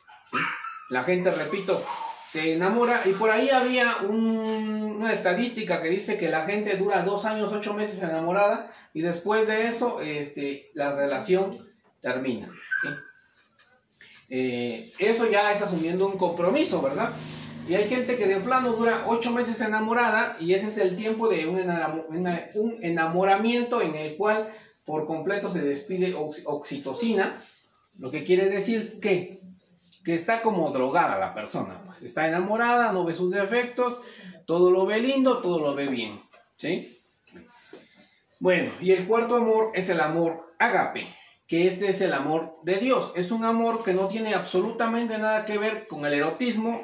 La 0.89 1.03
gente, 1.03 1.31
repito, 1.31 1.81
se 2.25 2.53
enamora 2.53 3.01
y 3.05 3.13
por 3.13 3.31
ahí 3.31 3.49
había 3.49 3.97
una 4.07 5.13
estadística 5.13 5.81
que 5.81 5.89
dice 5.89 6.17
que 6.17 6.29
la 6.29 6.45
gente 6.45 6.75
dura 6.75 7.03
dos 7.03 7.25
años, 7.25 7.53
ocho 7.53 7.73
meses 7.73 8.03
enamorada 8.03 8.73
y 8.93 9.01
después 9.01 9.47
de 9.47 9.67
eso 9.67 10.01
este, 10.01 10.69
la 10.73 10.95
relación 10.95 11.57
termina. 12.01 12.49
Eh, 14.29 14.91
eso 14.99 15.29
ya 15.29 15.51
es 15.53 15.61
asumiendo 15.61 16.07
un 16.07 16.17
compromiso, 16.17 16.81
¿verdad? 16.81 17.11
Y 17.67 17.73
hay 17.73 17.89
gente 17.89 18.15
que 18.15 18.27
de 18.27 18.39
plano 18.39 18.73
dura 18.73 19.05
ocho 19.07 19.31
meses 19.31 19.59
enamorada 19.59 20.37
y 20.39 20.53
ese 20.53 20.67
es 20.67 20.77
el 20.77 20.95
tiempo 20.95 21.27
de 21.27 21.47
un, 21.47 22.77
enamoramiento 22.81 23.81
en 23.81 23.95
el 23.95 24.17
cual 24.17 24.51
por 24.85 25.05
completo 25.05 25.49
se 25.49 25.61
despide 25.61 26.13
oxitocina, 26.15 27.35
lo 27.97 28.11
que 28.11 28.23
quiere 28.23 28.49
decir 28.49 28.99
que, 28.99 29.39
que 30.03 30.13
está 30.13 30.43
como 30.43 30.69
drogada 30.69 31.17
la 31.17 31.33
persona, 31.33 31.81
pues. 31.85 32.03
Está 32.03 32.27
enamorada, 32.27 32.91
no 32.91 33.03
ve 33.03 33.15
sus 33.15 33.31
defectos, 33.31 34.01
todo 34.45 34.69
lo 34.69 34.85
ve 34.85 34.99
lindo, 34.99 35.39
todo 35.39 35.59
lo 35.59 35.73
ve 35.73 35.87
bien, 35.87 36.21
¿sí? 36.55 36.95
Bueno, 38.39 38.71
y 38.79 38.91
el 38.91 39.07
cuarto 39.07 39.37
amor 39.37 39.71
es 39.73 39.89
el 39.89 40.01
amor 40.01 40.53
agape, 40.59 41.07
que 41.47 41.65
este 41.65 41.89
es 41.89 42.01
el 42.01 42.13
amor 42.13 42.57
de 42.61 42.77
Dios, 42.77 43.11
es 43.15 43.31
un 43.31 43.43
amor 43.43 43.83
que 43.83 43.93
no 43.93 44.05
tiene 44.05 44.35
absolutamente 44.35 45.17
nada 45.17 45.45
que 45.45 45.57
ver 45.57 45.87
con 45.87 46.05
el 46.05 46.13
erotismo 46.13 46.79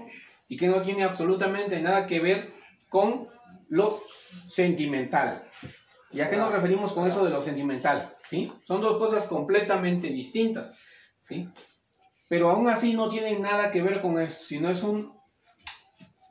y 0.51 0.57
que 0.57 0.67
no 0.67 0.81
tiene 0.81 1.05
absolutamente 1.05 1.79
nada 1.81 2.05
que 2.05 2.19
ver 2.19 2.51
con 2.89 3.25
lo 3.69 3.97
sentimental. 4.49 5.41
¿Y 6.11 6.19
a 6.19 6.29
qué 6.29 6.35
nos 6.35 6.51
referimos 6.51 6.91
con 6.91 7.07
eso 7.07 7.23
de 7.23 7.29
lo 7.29 7.41
sentimental? 7.41 8.11
¿Sí? 8.25 8.51
Son 8.61 8.81
dos 8.81 8.97
cosas 8.97 9.27
completamente 9.27 10.09
distintas. 10.09 10.77
¿Sí? 11.21 11.47
Pero 12.27 12.49
aún 12.49 12.67
así 12.67 12.95
no 12.95 13.07
tienen 13.07 13.41
nada 13.41 13.71
que 13.71 13.81
ver 13.81 14.01
con 14.01 14.19
eso, 14.19 14.43
sino 14.43 14.69
es 14.69 14.83
un 14.83 15.17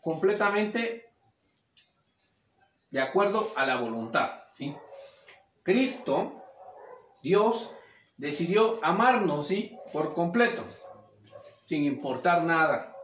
completamente 0.02 1.14
de 2.90 3.00
acuerdo 3.00 3.50
a 3.56 3.64
la 3.64 3.76
voluntad. 3.76 4.42
¿sí? 4.52 4.76
Cristo, 5.62 6.44
Dios, 7.22 7.72
decidió 8.18 8.78
amarnos 8.82 9.46
¿sí? 9.46 9.78
por 9.94 10.12
completo, 10.12 10.62
sin 11.64 11.84
importar 11.84 12.42
nada. 12.42 12.94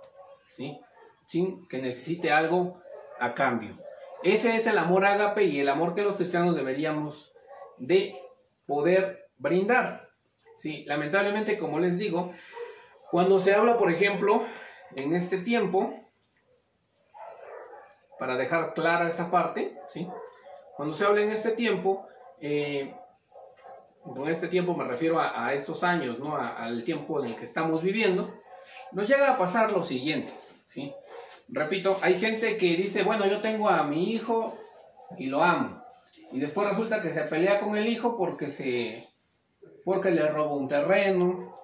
¿sí? 0.50 0.78
Sin 1.26 1.66
que 1.68 1.82
necesite 1.82 2.32
algo 2.32 2.80
a 3.20 3.34
cambio. 3.34 3.74
Ese 4.22 4.56
es 4.56 4.66
el 4.66 4.78
amor 4.78 5.04
ágape 5.04 5.44
y 5.44 5.60
el 5.60 5.68
amor 5.68 5.94
que 5.94 6.02
los 6.02 6.16
cristianos 6.16 6.56
deberíamos 6.56 7.34
de 7.78 8.14
poder 8.66 9.28
brindar. 9.36 10.08
Sí, 10.56 10.84
lamentablemente, 10.86 11.58
como 11.58 11.78
les 11.78 11.98
digo, 11.98 12.32
cuando 13.10 13.38
se 13.38 13.54
habla, 13.54 13.76
por 13.76 13.90
ejemplo, 13.90 14.42
en 14.94 15.12
este 15.12 15.38
tiempo, 15.38 15.94
para 18.18 18.36
dejar 18.36 18.72
clara 18.72 19.06
esta 19.06 19.30
parte, 19.30 19.78
¿sí? 19.86 20.08
cuando 20.76 20.96
se 20.96 21.04
habla 21.04 21.20
en 21.20 21.30
este 21.30 21.50
tiempo, 21.50 22.06
eh, 22.40 22.94
con 24.02 24.28
este 24.28 24.48
tiempo 24.48 24.74
me 24.74 24.84
refiero 24.84 25.20
a, 25.20 25.52
estos 25.52 25.82
años, 25.82 26.18
¿no? 26.20 26.36
al 26.36 26.84
tiempo 26.84 27.22
en 27.22 27.32
el 27.32 27.36
que 27.36 27.44
estamos 27.44 27.82
viviendo, 27.82 28.28
nos 28.92 29.08
llega 29.08 29.32
a 29.32 29.38
pasar 29.38 29.72
lo 29.72 29.82
siguiente, 29.82 30.32
¿sí? 30.66 30.94
Repito, 31.48 31.96
hay 32.02 32.18
gente 32.18 32.56
que 32.56 32.76
dice, 32.76 33.02
bueno, 33.02 33.26
yo 33.26 33.40
tengo 33.40 33.68
a 33.68 33.84
mi 33.84 34.12
hijo 34.12 34.56
y 35.18 35.26
lo 35.26 35.42
amo. 35.42 35.82
Y 36.32 36.40
después 36.40 36.68
resulta 36.68 37.02
que 37.02 37.12
se 37.12 37.22
pelea 37.22 37.60
con 37.60 37.76
el 37.76 37.86
hijo 37.86 38.16
porque 38.16 38.48
se 38.48 39.04
porque 39.84 40.10
le 40.10 40.26
robó 40.26 40.56
un 40.56 40.66
terreno, 40.66 41.56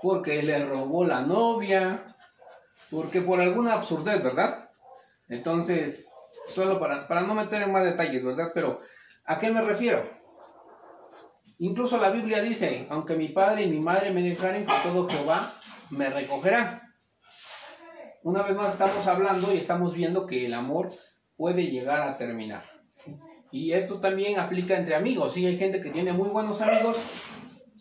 porque 0.00 0.40
le 0.44 0.64
robó 0.64 1.04
la 1.04 1.22
novia, 1.22 2.04
porque 2.90 3.20
por 3.20 3.40
alguna 3.40 3.74
absurdez, 3.74 4.22
¿verdad? 4.22 4.70
Entonces, 5.28 6.08
solo 6.48 6.78
para, 6.78 7.08
para 7.08 7.22
no 7.22 7.34
meter 7.34 7.62
en 7.62 7.72
más 7.72 7.84
detalles, 7.84 8.24
¿verdad? 8.24 8.52
Pero, 8.54 8.80
¿a 9.24 9.36
qué 9.40 9.50
me 9.50 9.62
refiero? 9.62 10.08
Incluso 11.58 11.98
la 11.98 12.10
Biblia 12.10 12.40
dice, 12.40 12.86
aunque 12.88 13.16
mi 13.16 13.30
padre 13.30 13.62
y 13.62 13.70
mi 13.70 13.80
madre 13.80 14.12
me 14.12 14.22
dejaren, 14.22 14.64
con 14.64 14.80
todo 14.84 15.08
Jehová 15.08 15.52
me 15.90 16.08
recogerá 16.08 16.87
una 18.28 18.42
vez 18.42 18.54
más 18.54 18.72
estamos 18.72 19.06
hablando 19.06 19.54
y 19.54 19.56
estamos 19.56 19.94
viendo 19.94 20.26
que 20.26 20.44
el 20.44 20.52
amor 20.52 20.88
puede 21.34 21.68
llegar 21.68 22.02
a 22.02 22.18
terminar. 22.18 22.62
Y 23.50 23.72
esto 23.72 24.00
también 24.00 24.38
aplica 24.38 24.76
entre 24.76 24.94
amigos. 24.94 25.32
Sí, 25.32 25.46
hay 25.46 25.56
gente 25.56 25.80
que 25.80 25.88
tiene 25.88 26.12
muy 26.12 26.28
buenos 26.28 26.60
amigos 26.60 26.98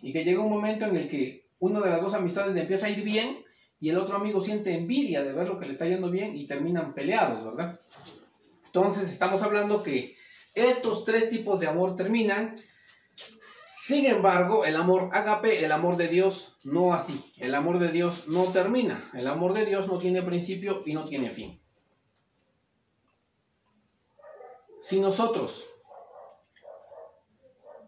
y 0.01 0.13
que 0.13 0.24
llega 0.24 0.39
un 0.39 0.50
momento 0.50 0.86
en 0.86 0.96
el 0.96 1.10
que 1.10 1.50
uno 1.60 1.82
de 1.82 1.89
las 1.89 2.01
dos 2.01 2.13
amistades 2.13 2.56
le 2.56 2.62
empieza 2.62 2.86
a 2.86 2.89
ir 2.89 3.04
bien 3.04 3.44
y 3.82 3.89
el 3.89 3.98
otro 3.98 4.16
amigo 4.16 4.39
siente 4.39 4.74
envidia 4.74 5.22
de 5.22 5.34
ver 5.34 5.50
lo 5.50 5.60
que 5.60 5.66
le 5.66 5.74
está 5.74 5.86
yendo 5.86 6.10
bien 6.10 6.38
y 6.38 6.48
terminan 6.48 6.94
peleados, 6.94 7.44
¿verdad? 7.44 7.77
Entonces 8.68 9.10
estamos 9.10 9.42
hablando 9.42 9.84
que 9.84 10.16
estos 10.56 11.04
tres 11.04 11.27
tipos 11.27 11.60
de 11.60 11.68
amor 11.68 11.98
terminan 11.98 12.56
sin 13.88 14.06
embargo, 14.06 14.65
el 14.65 14.75
amor 14.75 15.12
agape, 15.13 15.63
el 15.63 15.72
amor 15.72 15.96
de 15.96 16.10
Dios, 16.10 16.58
no 16.65 16.94
así. 16.94 17.24
El 17.39 17.56
amor 17.56 17.79
de 17.79 17.89
Dios 17.89 18.27
no 18.27 18.44
termina. 18.44 19.01
El 19.13 19.25
amor 19.27 19.53
de 19.53 19.63
Dios 19.63 19.88
no 19.88 19.98
tiene 19.98 20.22
principio 20.24 20.82
y 20.86 20.94
no 20.94 21.06
tiene 21.06 21.29
fin. 21.29 21.58
Si 24.82 25.00
nosotros 25.00 25.70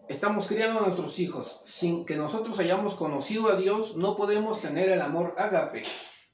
estamos 0.07 0.47
criando 0.47 0.79
a 0.79 0.83
nuestros 0.83 1.19
hijos 1.19 1.59
sin 1.65 2.05
que 2.05 2.15
nosotros 2.15 2.57
hayamos 2.59 2.95
conocido 2.95 3.51
a 3.51 3.57
Dios, 3.57 3.97
no 3.97 4.15
podemos 4.15 4.61
tener 4.61 4.87
el 4.87 5.01
amor 5.01 5.35
agape. 5.37 5.83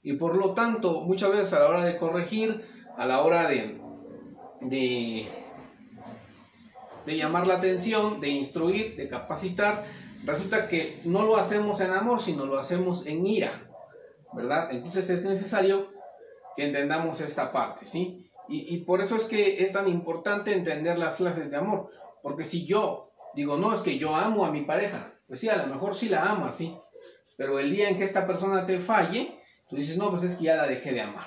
Y 0.03 0.13
por 0.13 0.37
lo 0.37 0.53
tanto, 0.53 1.01
muchas 1.01 1.31
veces 1.31 1.53
a 1.53 1.59
la 1.61 1.69
hora 1.69 1.83
de 1.83 1.97
corregir, 1.97 2.69
a 2.95 3.07
la 3.07 3.23
hora 3.23 3.47
de 3.47 3.81
de 7.05 7.17
llamar 7.17 7.47
la 7.47 7.55
atención, 7.55 8.19
de 8.19 8.29
instruir, 8.29 8.95
de 8.95 9.07
capacitar, 9.07 9.85
resulta 10.25 10.67
que 10.67 10.99
no 11.05 11.23
lo 11.23 11.37
hacemos 11.37 11.81
en 11.81 11.91
amor, 11.91 12.21
sino 12.21 12.45
lo 12.45 12.57
hacemos 12.57 13.05
en 13.05 13.25
ira, 13.25 13.51
¿verdad? 14.33 14.69
Entonces 14.71 15.09
es 15.09 15.23
necesario 15.23 15.89
que 16.55 16.65
entendamos 16.65 17.21
esta 17.21 17.51
parte, 17.51 17.85
¿sí? 17.85 18.21
Y, 18.47 18.77
por 18.81 19.01
eso 19.01 19.15
es 19.15 19.23
que 19.23 19.63
es 19.63 19.73
tan 19.73 19.87
importante 19.87 20.53
entender 20.53 20.99
las 20.99 21.15
clases 21.15 21.49
de 21.49 21.57
amor, 21.57 21.89
porque 22.21 22.43
si 22.43 22.63
yo 22.63 23.11
digo, 23.33 23.57
no, 23.57 23.73
es 23.73 23.81
que 23.81 23.97
yo 23.97 24.15
amo 24.15 24.45
a 24.45 24.51
mi 24.51 24.61
pareja, 24.61 25.13
pues 25.27 25.39
sí, 25.39 25.49
a 25.49 25.57
lo 25.57 25.65
mejor 25.65 25.95
sí 25.95 26.09
la 26.09 26.29
ama, 26.29 26.51
¿sí? 26.51 26.77
Pero 27.37 27.59
el 27.59 27.71
día 27.71 27.89
en 27.89 27.97
que 27.97 28.03
esta 28.03 28.27
persona 28.27 28.65
te 28.67 28.77
falle, 28.77 29.39
tú 29.67 29.75
dices, 29.75 29.97
no, 29.97 30.11
pues 30.11 30.21
es 30.23 30.35
que 30.35 30.43
ya 30.43 30.55
la 30.55 30.67
dejé 30.67 30.91
de 30.91 31.01
amar. 31.01 31.25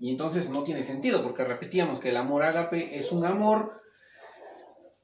Y 0.00 0.10
entonces 0.10 0.48
no 0.48 0.64
tiene 0.64 0.82
sentido, 0.82 1.22
porque 1.22 1.44
repetíamos 1.44 2.00
que 2.00 2.08
el 2.08 2.16
amor 2.16 2.42
ágape 2.42 2.98
es 2.98 3.12
un 3.12 3.26
amor 3.26 3.82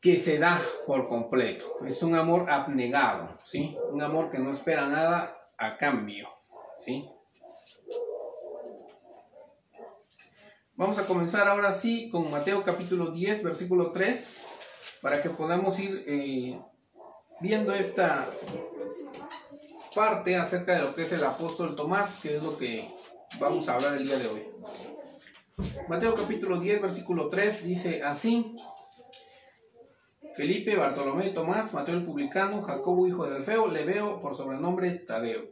que 0.00 0.16
se 0.16 0.38
da 0.38 0.61
por 0.87 1.07
completo. 1.07 1.66
Es 1.87 2.02
un 2.02 2.14
amor 2.14 2.50
abnegado, 2.50 3.28
¿sí? 3.45 3.76
Un 3.90 4.02
amor 4.02 4.30
que 4.30 4.38
no 4.38 4.50
espera 4.50 4.88
nada 4.88 5.45
a 5.59 5.76
cambio, 5.76 6.28
¿sí? 6.78 7.09
Vamos 10.75 10.99
a 10.99 11.07
comenzar 11.07 11.47
ahora 11.47 11.75
sí 11.75 12.09
con 12.09 12.30
Mateo 12.30 12.64
capítulo 12.64 13.11
10, 13.11 13.42
versículo 13.42 13.90
3, 13.90 14.47
para 15.02 15.21
que 15.21 15.28
podamos 15.28 15.78
ir 15.78 16.02
eh, 16.07 16.59
viendo 17.40 17.75
esta 17.75 18.26
parte 19.95 20.37
acerca 20.37 20.76
de 20.76 20.83
lo 20.83 20.95
que 20.95 21.02
es 21.02 21.12
el 21.12 21.23
apóstol 21.23 21.76
Tomás, 21.76 22.21
que 22.23 22.37
es 22.37 22.42
lo 22.42 22.57
que 22.57 22.90
vamos 23.38 23.69
a 23.69 23.75
hablar 23.75 23.97
el 23.97 24.07
día 24.07 24.16
de 24.16 24.28
hoy. 24.28 24.42
Mateo 25.88 26.14
capítulo 26.14 26.59
10, 26.59 26.80
versículo 26.80 27.28
3 27.28 27.64
dice 27.64 28.02
así, 28.02 28.54
Felipe, 30.40 30.75
Bartolomé, 30.75 31.28
Tomás, 31.28 31.75
Mateo 31.75 31.97
el 31.97 32.02
Publicano, 32.02 32.62
Jacobo, 32.62 33.06
hijo 33.06 33.26
de 33.26 33.37
Alfeo, 33.37 33.68
veo 33.68 34.23
por 34.23 34.35
sobrenombre 34.35 34.92
Tadeo. 34.92 35.50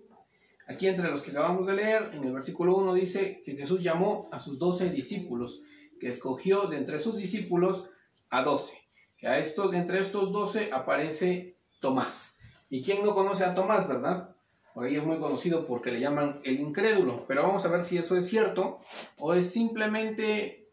Aquí 0.66 0.86
entre 0.86 1.10
los 1.10 1.20
que 1.20 1.30
acabamos 1.30 1.66
de 1.66 1.74
leer, 1.74 2.08
en 2.14 2.24
el 2.24 2.32
versículo 2.32 2.74
1 2.74 2.94
dice 2.94 3.42
que 3.44 3.54
Jesús 3.54 3.82
llamó 3.82 4.30
a 4.32 4.38
sus 4.38 4.58
doce 4.58 4.88
discípulos, 4.88 5.60
que 6.00 6.08
escogió 6.08 6.68
de 6.68 6.78
entre 6.78 7.00
sus 7.00 7.18
discípulos 7.18 7.90
a 8.30 8.42
doce. 8.42 8.78
Que 9.18 9.28
a 9.28 9.38
estos, 9.38 9.74
entre 9.74 10.00
estos 10.00 10.32
doce 10.32 10.70
aparece 10.72 11.58
Tomás. 11.80 12.38
¿Y 12.70 12.80
quién 12.80 13.04
no 13.04 13.14
conoce 13.14 13.44
a 13.44 13.54
Tomás, 13.54 13.86
verdad? 13.86 14.34
Por 14.72 14.86
ahí 14.86 14.96
es 14.96 15.04
muy 15.04 15.18
conocido 15.18 15.66
porque 15.66 15.92
le 15.92 16.00
llaman 16.00 16.40
el 16.44 16.60
incrédulo. 16.60 17.26
Pero 17.28 17.42
vamos 17.42 17.62
a 17.66 17.68
ver 17.68 17.82
si 17.82 17.98
eso 17.98 18.16
es 18.16 18.26
cierto 18.26 18.78
o 19.18 19.34
es 19.34 19.50
simplemente 19.50 20.70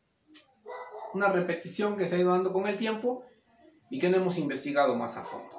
una 1.14 1.34
repetición 1.34 1.98
que 1.98 2.08
se 2.08 2.16
ha 2.16 2.20
ido 2.20 2.32
dando 2.32 2.54
con 2.54 2.66
el 2.66 2.78
tiempo 2.78 3.26
y 3.90 4.00
que 4.00 4.10
no 4.10 4.18
hemos 4.18 4.38
investigado 4.38 4.96
más 4.96 5.18
a 5.18 5.24
fondo. 5.24 5.50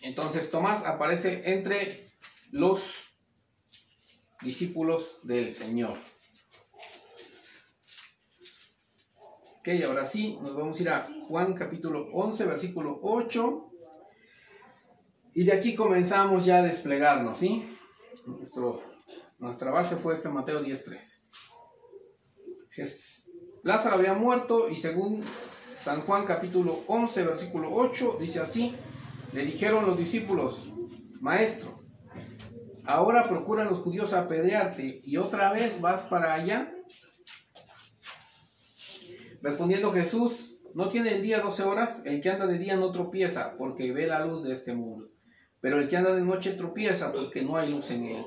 Entonces 0.00 0.50
Tomás 0.50 0.84
aparece 0.84 1.52
entre 1.52 2.06
los 2.52 3.04
discípulos 4.42 5.20
del 5.24 5.52
Señor. 5.52 5.96
Ok, 9.58 9.68
ahora 9.84 10.04
sí, 10.04 10.38
nos 10.40 10.56
vamos 10.56 10.78
a 10.78 10.82
ir 10.82 10.88
a 10.88 11.08
Juan 11.26 11.54
capítulo 11.54 12.06
11, 12.12 12.46
versículo 12.46 12.98
8. 13.02 13.64
Y 15.34 15.44
de 15.44 15.52
aquí 15.52 15.74
comenzamos 15.74 16.44
ya 16.44 16.58
a 16.58 16.62
desplegarnos, 16.62 17.38
¿sí? 17.38 17.68
Nuestra 19.38 19.70
base 19.70 19.96
fue 19.96 20.14
este 20.14 20.28
Mateo 20.28 20.64
10.3. 20.64 23.27
Lázaro 23.68 23.96
había 23.96 24.14
muerto 24.14 24.70
y 24.70 24.76
según 24.76 25.22
San 25.22 26.00
Juan 26.00 26.24
capítulo 26.24 26.84
11, 26.86 27.22
versículo 27.24 27.68
8, 27.70 28.16
dice 28.18 28.40
así, 28.40 28.74
le 29.34 29.44
dijeron 29.44 29.84
los 29.84 29.98
discípulos, 29.98 30.70
Maestro, 31.20 31.78
ahora 32.86 33.24
procuran 33.24 33.68
los 33.68 33.80
judíos 33.80 34.14
apedrearte 34.14 35.02
y 35.04 35.18
otra 35.18 35.52
vez 35.52 35.82
vas 35.82 36.00
para 36.04 36.32
allá. 36.32 36.72
Respondiendo 39.42 39.92
Jesús, 39.92 40.62
no 40.72 40.88
tiene 40.88 41.16
el 41.16 41.20
día 41.20 41.40
doce 41.40 41.62
horas, 41.62 42.06
el 42.06 42.22
que 42.22 42.30
anda 42.30 42.46
de 42.46 42.56
día 42.56 42.76
no 42.76 42.90
tropieza, 42.90 43.54
porque 43.58 43.92
ve 43.92 44.06
la 44.06 44.24
luz 44.24 44.44
de 44.44 44.54
este 44.54 44.72
mundo. 44.72 45.10
Pero 45.60 45.78
el 45.78 45.90
que 45.90 45.98
anda 45.98 46.14
de 46.14 46.22
noche 46.22 46.52
tropieza, 46.52 47.12
porque 47.12 47.42
no 47.42 47.58
hay 47.58 47.70
luz 47.70 47.90
en 47.90 48.06
él. 48.06 48.24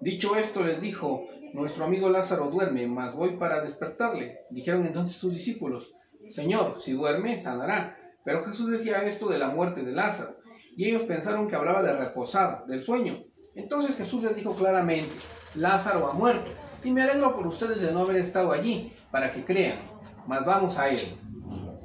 Dicho 0.00 0.34
esto, 0.34 0.62
les 0.62 0.80
dijo, 0.80 1.28
nuestro 1.52 1.84
amigo 1.84 2.08
Lázaro 2.08 2.50
duerme, 2.50 2.86
mas 2.86 3.14
voy 3.14 3.36
para 3.36 3.60
despertarle. 3.60 4.40
Dijeron 4.50 4.86
entonces 4.86 5.16
sus 5.16 5.32
discípulos, 5.32 5.94
Señor, 6.28 6.80
si 6.80 6.92
duerme, 6.92 7.38
sanará. 7.38 7.96
Pero 8.24 8.44
Jesús 8.44 8.70
decía 8.70 9.04
esto 9.04 9.28
de 9.28 9.38
la 9.38 9.48
muerte 9.48 9.82
de 9.82 9.92
Lázaro, 9.92 10.36
y 10.76 10.86
ellos 10.86 11.02
pensaron 11.02 11.48
que 11.48 11.56
hablaba 11.56 11.82
de 11.82 11.96
reposar, 11.96 12.66
del 12.66 12.82
sueño. 12.82 13.24
Entonces 13.54 13.96
Jesús 13.96 14.22
les 14.22 14.36
dijo 14.36 14.54
claramente, 14.54 15.14
Lázaro 15.54 16.08
ha 16.08 16.12
muerto, 16.12 16.50
y 16.84 16.90
me 16.90 17.02
alegro 17.02 17.34
por 17.34 17.46
ustedes 17.46 17.80
de 17.80 17.90
no 17.90 18.00
haber 18.00 18.16
estado 18.16 18.52
allí, 18.52 18.92
para 19.10 19.30
que 19.30 19.44
crean, 19.44 19.78
mas 20.26 20.44
vamos 20.44 20.78
a 20.78 20.90
él. 20.90 21.18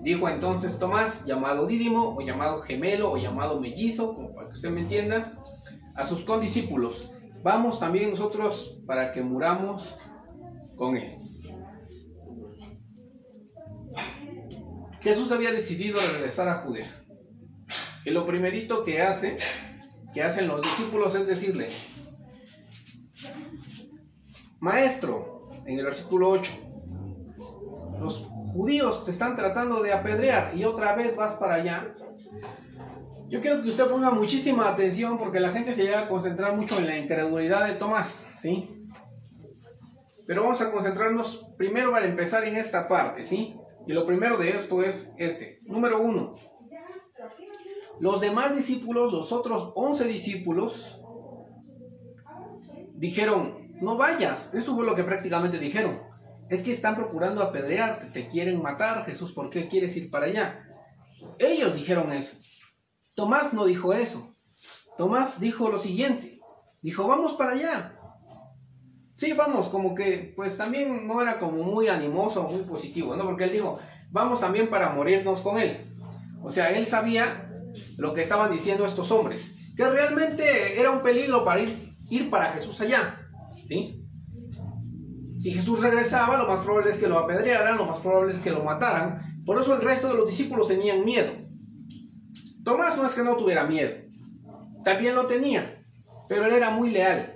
Dijo 0.01 0.27
entonces 0.27 0.77
Tomás, 0.79 1.25
llamado 1.25 1.65
Dídimo, 1.65 2.13
o 2.13 2.21
llamado 2.21 2.61
gemelo, 2.61 3.13
o 3.13 3.17
llamado 3.17 3.61
mellizo, 3.61 4.13
como 4.13 4.35
para 4.35 4.49
que 4.49 4.55
usted 4.55 4.69
me 4.69 4.81
entienda, 4.81 5.31
a 5.95 6.03
sus 6.03 6.25
condiscípulos, 6.25 7.12
vamos 7.43 7.79
también 7.79 8.09
nosotros 8.09 8.79
para 8.85 9.11
que 9.11 9.21
muramos 9.21 9.95
con 10.77 10.97
él. 10.97 11.15
Jesús 15.01 15.31
había 15.31 15.51
decidido 15.51 15.99
regresar 16.13 16.47
a 16.47 16.55
Judea. 16.55 16.89
Y 18.05 18.11
lo 18.11 18.25
primerito 18.25 18.83
que 18.83 19.01
hace, 19.01 19.37
que 20.13 20.23
hacen 20.23 20.47
los 20.47 20.61
discípulos 20.61 21.15
es 21.15 21.27
decirle, 21.27 21.67
Maestro, 24.59 25.41
en 25.65 25.77
el 25.77 25.85
versículo 25.85 26.29
8, 26.29 26.51
los 27.99 28.27
judíos 28.53 29.03
te 29.03 29.11
están 29.11 29.35
tratando 29.35 29.81
de 29.81 29.91
apedrear 29.91 30.55
y 30.55 30.63
otra 30.63 30.95
vez 30.95 31.17
vas 31.17 31.35
para 31.35 31.55
allá. 31.55 31.93
Yo 33.33 33.41
quiero 33.41 33.63
que 33.63 33.69
usted 33.69 33.87
ponga 33.87 34.11
muchísima 34.11 34.69
atención 34.69 35.17
porque 35.17 35.39
la 35.39 35.49
gente 35.49 35.73
se 35.73 35.81
llega 35.81 36.01
a 36.01 36.07
concentrar 36.07 36.55
mucho 36.55 36.77
en 36.77 36.85
la 36.85 36.99
incredulidad 36.99 37.65
de 37.65 37.73
Tomás, 37.73 38.29
¿sí? 38.35 38.69
Pero 40.27 40.43
vamos 40.43 40.61
a 40.61 40.71
concentrarnos 40.71 41.47
primero 41.57 41.89
para 41.89 42.05
empezar 42.05 42.43
en 42.43 42.55
esta 42.57 42.87
parte, 42.87 43.23
¿sí? 43.23 43.55
Y 43.87 43.93
lo 43.93 44.05
primero 44.05 44.37
de 44.37 44.51
esto 44.51 44.83
es 44.83 45.13
ese. 45.17 45.57
Número 45.63 45.99
uno. 45.99 46.35
Los 47.99 48.21
demás 48.21 48.55
discípulos, 48.55 49.11
los 49.11 49.31
otros 49.31 49.71
once 49.73 50.05
discípulos, 50.05 51.01
dijeron, 52.93 53.73
no 53.81 53.97
vayas. 53.97 54.53
Eso 54.53 54.75
fue 54.75 54.85
lo 54.85 54.93
que 54.93 55.05
prácticamente 55.05 55.57
dijeron. 55.57 56.03
Es 56.49 56.61
que 56.61 56.71
están 56.71 56.95
procurando 56.95 57.41
apedrearte, 57.41 58.05
te 58.13 58.27
quieren 58.27 58.61
matar, 58.61 59.03
Jesús, 59.07 59.31
¿por 59.31 59.49
qué 59.49 59.67
quieres 59.67 59.97
ir 59.97 60.11
para 60.11 60.27
allá? 60.27 60.69
Ellos 61.39 61.73
dijeron 61.73 62.11
eso. 62.11 62.37
Tomás 63.15 63.53
no 63.53 63.65
dijo 63.65 63.93
eso. 63.93 64.35
Tomás 64.97 65.39
dijo 65.39 65.69
lo 65.69 65.77
siguiente. 65.77 66.39
Dijo, 66.81 67.07
vamos 67.07 67.33
para 67.33 67.53
allá. 67.53 67.99
Sí, 69.13 69.33
vamos, 69.33 69.69
como 69.69 69.93
que, 69.93 70.33
pues 70.35 70.57
también 70.57 71.07
no 71.07 71.21
era 71.21 71.39
como 71.39 71.63
muy 71.63 71.87
animoso, 71.87 72.43
muy 72.43 72.61
positivo, 72.61 73.15
¿no? 73.15 73.23
Porque 73.25 73.43
él 73.45 73.51
dijo, 73.51 73.79
vamos 74.11 74.39
también 74.39 74.69
para 74.69 74.89
morirnos 74.89 75.39
con 75.41 75.59
él. 75.59 75.77
O 76.41 76.49
sea, 76.49 76.71
él 76.71 76.85
sabía 76.85 77.49
lo 77.97 78.13
que 78.13 78.21
estaban 78.21 78.51
diciendo 78.51 78.85
estos 78.85 79.11
hombres, 79.11 79.57
que 79.75 79.87
realmente 79.87 80.79
era 80.79 80.91
un 80.91 81.01
peligro 81.01 81.43
para 81.43 81.61
ir, 81.61 81.75
ir 82.09 82.29
para 82.29 82.45
Jesús 82.47 82.81
allá, 82.81 83.15
¿sí? 83.67 84.03
Si 85.37 85.51
Jesús 85.51 85.81
regresaba, 85.81 86.37
lo 86.37 86.47
más 86.47 86.61
probable 86.61 86.91
es 86.91 86.97
que 86.97 87.07
lo 87.07 87.19
apedrearan, 87.19 87.77
lo 87.77 87.85
más 87.85 87.99
probable 87.99 88.33
es 88.33 88.39
que 88.39 88.51
lo 88.51 88.63
mataran. 88.63 89.41
Por 89.45 89.59
eso 89.59 89.75
el 89.75 89.81
resto 89.81 90.07
de 90.07 90.15
los 90.15 90.27
discípulos 90.27 90.69
tenían 90.69 91.03
miedo. 91.03 91.31
Tomás 92.63 92.97
no 92.97 93.05
es 93.05 93.13
que 93.13 93.23
no 93.23 93.35
tuviera 93.35 93.65
miedo, 93.65 93.93
también 94.83 95.15
lo 95.15 95.27
tenía, 95.27 95.83
pero 96.29 96.45
él 96.45 96.53
era 96.53 96.69
muy 96.69 96.91
leal. 96.91 97.33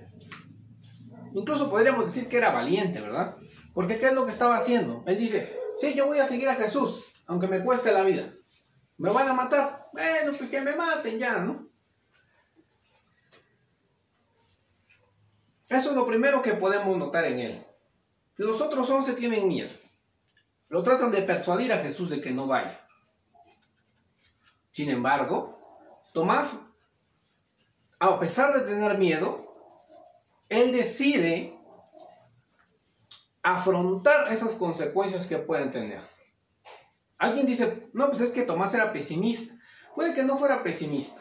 Incluso 1.34 1.70
podríamos 1.70 2.06
decir 2.06 2.28
que 2.28 2.38
era 2.38 2.52
valiente, 2.52 3.02
¿verdad? 3.02 3.36
Porque 3.74 3.98
¿qué 3.98 4.08
es 4.08 4.14
lo 4.14 4.26
que 4.26 4.32
estaba 4.32 4.58
haciendo? 4.58 5.04
Él 5.06 5.18
dice, 5.18 5.54
sí, 5.80 5.94
yo 5.94 6.08
voy 6.08 6.20
a 6.20 6.28
seguir 6.28 6.50
a 6.50 6.56
Jesús, 6.56 7.24
aunque 7.28 7.48
me 7.48 7.64
cueste 7.64 7.92
la 7.92 8.04
vida. 8.04 8.24
¿Me 8.98 9.12
van 9.12 9.28
a 9.28 9.34
matar? 9.34 9.80
Bueno, 9.94 10.34
pues 10.38 10.50
que 10.50 10.62
me 10.62 10.76
maten 10.76 11.20
ya, 11.20 11.40
¿no? 11.40 11.68
Eso 15.70 15.90
es 15.90 15.96
lo 15.96 16.06
primero 16.06 16.42
que 16.42 16.54
podemos 16.54 16.98
notar 16.98 17.26
en 17.26 17.40
él. 17.40 17.66
Los 18.38 18.62
otros 18.62 18.90
once 18.90 19.14
tienen 19.14 19.48
miedo. 19.48 19.70
Lo 20.70 20.82
tratan 20.82 21.12
de 21.12 21.22
persuadir 21.22 21.74
a 21.74 21.80
Jesús 21.80 22.10
de 22.10 22.22
que 22.22 22.32
no 22.32 22.48
vaya. 22.48 22.87
Sin 24.78 24.92
embargo, 24.92 25.58
Tomás, 26.14 26.60
a 28.00 28.20
pesar 28.20 28.54
de 28.54 28.60
tener 28.60 29.00
miedo, 29.00 29.44
él 30.50 30.72
decide 30.72 31.52
afrontar 33.42 34.32
esas 34.32 34.54
consecuencias 34.54 35.26
que 35.26 35.40
pueden 35.40 35.72
tener. 35.72 36.00
Alguien 37.18 37.48
dice, 37.48 37.90
no, 37.94 38.08
pues 38.10 38.22
es 38.22 38.30
que 38.30 38.44
Tomás 38.44 38.76
era 38.76 38.94
pesimista. 38.94 39.56
Puede 39.96 40.14
que 40.14 40.22
no 40.22 40.38
fuera 40.38 40.62
pesimista. 40.62 41.20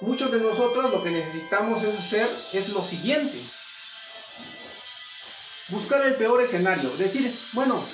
Muchos 0.00 0.32
de 0.32 0.40
nosotros 0.40 0.90
lo 0.90 1.02
que 1.02 1.10
necesitamos 1.10 1.82
es 1.82 1.98
hacer 1.98 2.26
es 2.54 2.70
lo 2.70 2.82
siguiente. 2.82 3.38
Buscar 5.68 6.06
el 6.06 6.14
peor 6.14 6.40
escenario. 6.40 6.96
Decir, 6.96 7.38
bueno, 7.52 7.84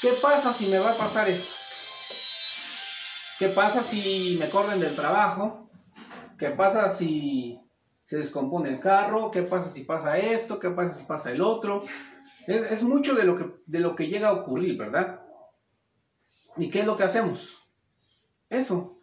¿qué 0.00 0.12
pasa 0.12 0.52
si 0.52 0.66
me 0.68 0.78
va 0.78 0.92
a 0.92 0.96
pasar 0.96 1.28
esto? 1.28 1.52
¿Qué 3.38 3.48
pasa 3.48 3.82
si 3.82 4.36
me 4.38 4.50
corren 4.50 4.80
del 4.80 4.96
trabajo? 4.96 5.70
¿Qué 6.38 6.50
pasa 6.50 6.88
si 6.88 7.60
se 8.04 8.16
descompone 8.16 8.70
el 8.70 8.80
carro? 8.80 9.30
¿Qué 9.30 9.42
pasa 9.42 9.68
si 9.68 9.84
pasa 9.84 10.18
esto? 10.18 10.58
¿Qué 10.58 10.70
pasa 10.70 10.92
si 10.92 11.04
pasa 11.04 11.30
el 11.30 11.40
otro? 11.40 11.82
Es, 12.46 12.82
mucho 12.82 13.14
de 13.14 13.24
lo, 13.24 13.36
que, 13.36 13.52
de 13.66 13.80
lo 13.80 13.94
que 13.94 14.08
llega 14.08 14.28
a 14.28 14.32
ocurrir, 14.32 14.76
¿verdad? 14.78 15.20
¿Y 16.56 16.70
qué 16.70 16.80
es 16.80 16.86
lo 16.86 16.96
que 16.96 17.04
hacemos? 17.04 17.68
Eso. 18.48 19.02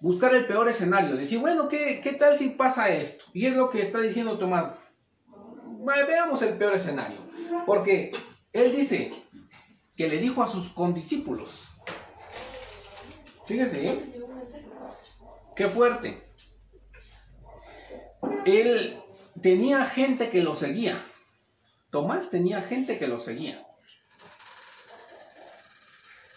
Buscar 0.00 0.34
el 0.34 0.46
peor 0.46 0.68
escenario. 0.68 1.16
Decir, 1.16 1.40
bueno, 1.40 1.68
¿qué, 1.68 2.00
¿qué 2.02 2.12
tal 2.12 2.38
si 2.38 2.50
pasa 2.50 2.88
esto? 2.88 3.24
Y 3.34 3.46
es 3.46 3.56
lo 3.56 3.68
que 3.68 3.82
está 3.82 4.00
diciendo 4.00 4.38
Tomás. 4.38 4.72
Veamos 6.06 6.40
el 6.42 6.54
peor 6.54 6.74
escenario. 6.74 7.18
Porque 7.66 8.12
él 8.52 8.72
dice 8.72 9.12
que 10.00 10.08
le 10.08 10.16
dijo 10.16 10.42
a 10.42 10.46
sus 10.46 10.70
condiscípulos. 10.70 11.72
Fíjense, 13.44 13.86
¿eh? 13.86 14.22
Qué 15.54 15.68
fuerte. 15.68 16.26
Él 18.46 18.98
tenía 19.42 19.84
gente 19.84 20.30
que 20.30 20.42
lo 20.42 20.54
seguía. 20.54 21.04
Tomás 21.90 22.30
tenía 22.30 22.62
gente 22.62 22.98
que 22.98 23.08
lo 23.08 23.18
seguía. 23.18 23.62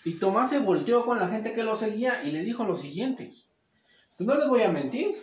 Y 0.04 0.20
Tomás 0.20 0.50
se 0.50 0.60
volteó 0.60 1.06
con 1.06 1.18
la 1.18 1.30
gente 1.30 1.54
que 1.54 1.64
lo 1.64 1.78
seguía 1.78 2.22
y 2.22 2.34
le 2.34 2.44
dijo 2.44 2.66
lo 2.66 2.76
siguiente. 2.76 3.34
No 4.20 4.36
les 4.36 4.50
voy 4.50 4.64
a 4.64 4.74
mentir. 4.74 5.16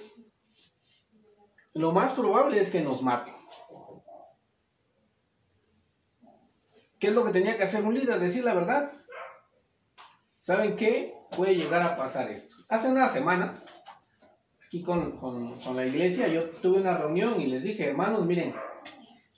Lo 1.74 1.92
más 1.92 2.14
probable 2.14 2.59
es 2.59 2.70
que 2.70 2.81
nos 2.81 3.03
maten. 3.03 3.35
¿Qué 7.00 7.08
es 7.08 7.14
lo 7.14 7.24
que 7.24 7.32
tenía 7.32 7.56
que 7.56 7.64
hacer 7.64 7.82
un 7.82 7.94
líder? 7.94 8.20
Decir 8.20 8.44
la 8.44 8.54
verdad. 8.54 8.92
¿saben 10.40 10.76
qué? 10.76 11.14
Puede 11.36 11.54
llegar 11.54 11.82
a 11.82 11.96
pasar 11.96 12.30
esto. 12.30 12.56
Hace 12.68 12.88
unas 12.88 13.12
semanas, 13.12 13.68
aquí 14.66 14.82
con, 14.82 15.16
con 15.16 15.76
la 15.76 15.86
iglesia, 15.86 16.28
yo 16.28 16.50
tuve 16.50 16.80
una 16.80 16.96
reunión 16.96 17.40
y 17.40 17.46
les 17.46 17.62
dije, 17.62 17.84
hermanos, 17.88 18.26
miren, 18.26 18.54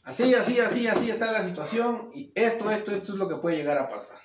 así, 0.05 0.33
así, 0.35 0.59
así, 0.59 0.87
así 0.87 1.11
está 1.11 1.31
la 1.31 1.47
situación 1.47 2.09
y 2.15 2.33
esto, 2.35 2.71
esto, 2.71 2.93
esto 2.93 3.13
es 3.13 3.19
lo 3.19 3.29
que 3.29 3.37
puede 3.37 3.57
llegar 3.57 3.79
a 3.79 3.89
pasar. 3.89 4.19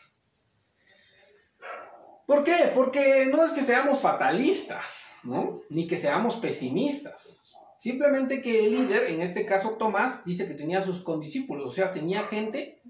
¿Por 2.26 2.44
qué? 2.44 2.72
Porque 2.74 3.28
no 3.32 3.44
es 3.44 3.54
que 3.54 3.64
seamos 3.64 4.02
fatalistas, 4.02 5.12
¿no? 5.24 5.62
Ni 5.70 5.88
que 5.88 5.98
seamos 5.98 6.38
pesimistas. 6.38 7.42
Simplemente 7.78 8.42
que 8.42 8.66
el 8.66 8.72
líder, 8.72 9.12
en 9.12 9.22
este 9.22 9.46
caso 9.46 9.72
Tomás, 9.72 10.26
dice 10.26 10.48
que 10.48 10.54
tenía 10.54 10.82
sus 10.82 11.04
condiscípulos, 11.04 11.70
o 11.70 11.72
sea, 11.74 11.92
tenía 11.92 12.24
gente 12.24 12.82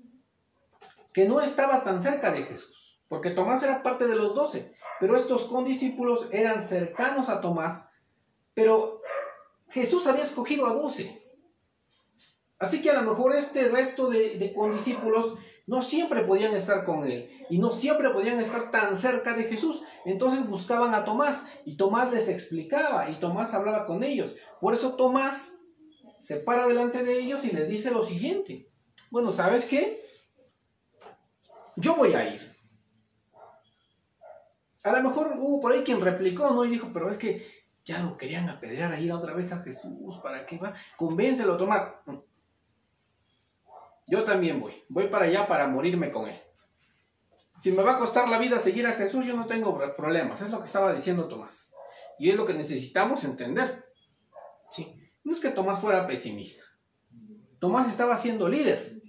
que 1.18 1.28
no 1.28 1.42
estaba 1.42 1.84
tan 1.84 2.04
cerca 2.04 2.32
de 2.32 2.44
Jesús, 2.44 3.02
porque 3.08 3.32
Tomás 3.32 3.64
era 3.64 3.82
parte 3.82 4.06
de 4.06 4.16
los 4.16 4.36
doce, 4.36 4.72
pero 5.00 5.16
estos 5.16 5.46
condiscípulos 5.46 6.28
eran 6.32 6.64
cercanos 6.64 7.30
a 7.30 7.42
Tomás, 7.42 7.90
pero 8.54 9.02
Jesús 9.68 10.06
había 10.06 10.22
escogido 10.22 10.68
a 10.68 10.74
doce. 10.74 11.26
Así 12.60 12.84
que 12.84 12.92
a 12.92 13.02
lo 13.02 13.10
mejor 13.10 13.34
este 13.34 13.68
resto 13.68 14.12
de, 14.12 14.38
de 14.38 14.54
condiscípulos 14.54 15.40
no 15.66 15.82
siempre 15.82 16.22
podían 16.22 16.56
estar 16.56 16.84
con 16.84 17.04
él 17.08 17.32
y 17.50 17.58
no 17.58 17.72
siempre 17.72 18.12
podían 18.12 18.40
estar 18.40 18.70
tan 18.70 18.96
cerca 18.96 19.34
de 19.34 19.46
Jesús. 19.46 19.82
Entonces 20.06 20.48
buscaban 20.48 20.94
a 20.94 21.04
Tomás 21.04 21.48
y 21.66 21.78
Tomás 21.78 22.14
les 22.14 22.30
explicaba 22.30 23.10
y 23.10 23.16
Tomás 23.16 23.56
hablaba 23.56 23.88
con 23.88 24.04
ellos. 24.04 24.36
Por 24.62 24.76
eso 24.76 24.94
Tomás 24.94 25.56
se 26.20 26.36
para 26.36 26.68
delante 26.68 27.04
de 27.04 27.18
ellos 27.18 27.44
y 27.44 27.50
les 27.50 27.70
dice 27.70 27.90
lo 27.90 28.06
siguiente. 28.06 28.70
Bueno, 29.10 29.32
¿sabes 29.32 29.66
qué? 29.66 30.06
Yo 31.78 31.96
voy 31.96 32.14
a 32.14 32.28
ir. 32.34 32.56
A 34.84 34.92
lo 34.92 35.04
mejor 35.04 35.36
hubo 35.38 35.62
por 35.62 35.72
ahí 35.72 35.84
quien 35.84 36.02
replicó, 36.02 36.50
¿no? 36.52 36.66
Y 36.66 36.70
dijo, 36.70 36.90
pero 36.92 37.10
es 37.10 37.18
que 37.18 37.46
ya 37.86 38.00
lo 38.04 38.18
querían 38.18 38.50
apedrear 38.50 38.92
a 38.92 39.00
ir 39.00 39.12
otra 39.12 39.34
vez 39.34 39.52
a 39.54 39.60
Jesús. 39.60 40.20
¿Para 40.24 40.46
qué 40.46 40.58
va? 40.58 40.74
Convéncelo, 40.96 41.56
Tomás. 41.56 41.90
Yo 44.08 44.24
también 44.24 44.60
voy. 44.60 44.74
Voy 44.90 45.08
para 45.08 45.26
allá 45.26 45.48
para 45.48 45.68
morirme 45.68 46.12
con 46.12 46.28
él. 46.28 46.40
Si 47.60 47.72
me 47.72 47.84
va 47.84 47.94
a 47.96 48.00
costar 48.00 48.28
la 48.28 48.40
vida 48.40 48.60
seguir 48.60 48.88
a 48.88 48.94
Jesús, 48.94 49.26
yo 49.26 49.36
no 49.36 49.46
tengo 49.46 49.78
problemas. 49.96 50.42
Es 50.42 50.50
lo 50.50 50.60
que 50.60 50.66
estaba 50.66 50.94
diciendo 50.94 51.28
Tomás. 51.28 51.74
Y 52.18 52.30
es 52.30 52.36
lo 52.36 52.46
que 52.46 52.54
necesitamos 52.54 53.24
entender. 53.24 53.86
¿Sí? 54.70 54.96
No 55.24 55.34
es 55.34 55.40
que 55.40 55.50
Tomás 55.50 55.80
fuera 55.80 56.08
pesimista. 56.08 56.64
Tomás 57.60 57.88
estaba 57.88 58.18
siendo 58.18 58.50
líder. 58.50 59.00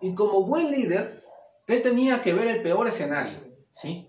Y 0.00 0.14
como 0.14 0.44
buen 0.44 0.70
líder, 0.70 1.25
él 1.66 1.82
tenía 1.82 2.22
que 2.22 2.32
ver 2.32 2.48
el 2.48 2.62
peor 2.62 2.88
escenario. 2.88 3.40
¿sí? 3.72 4.08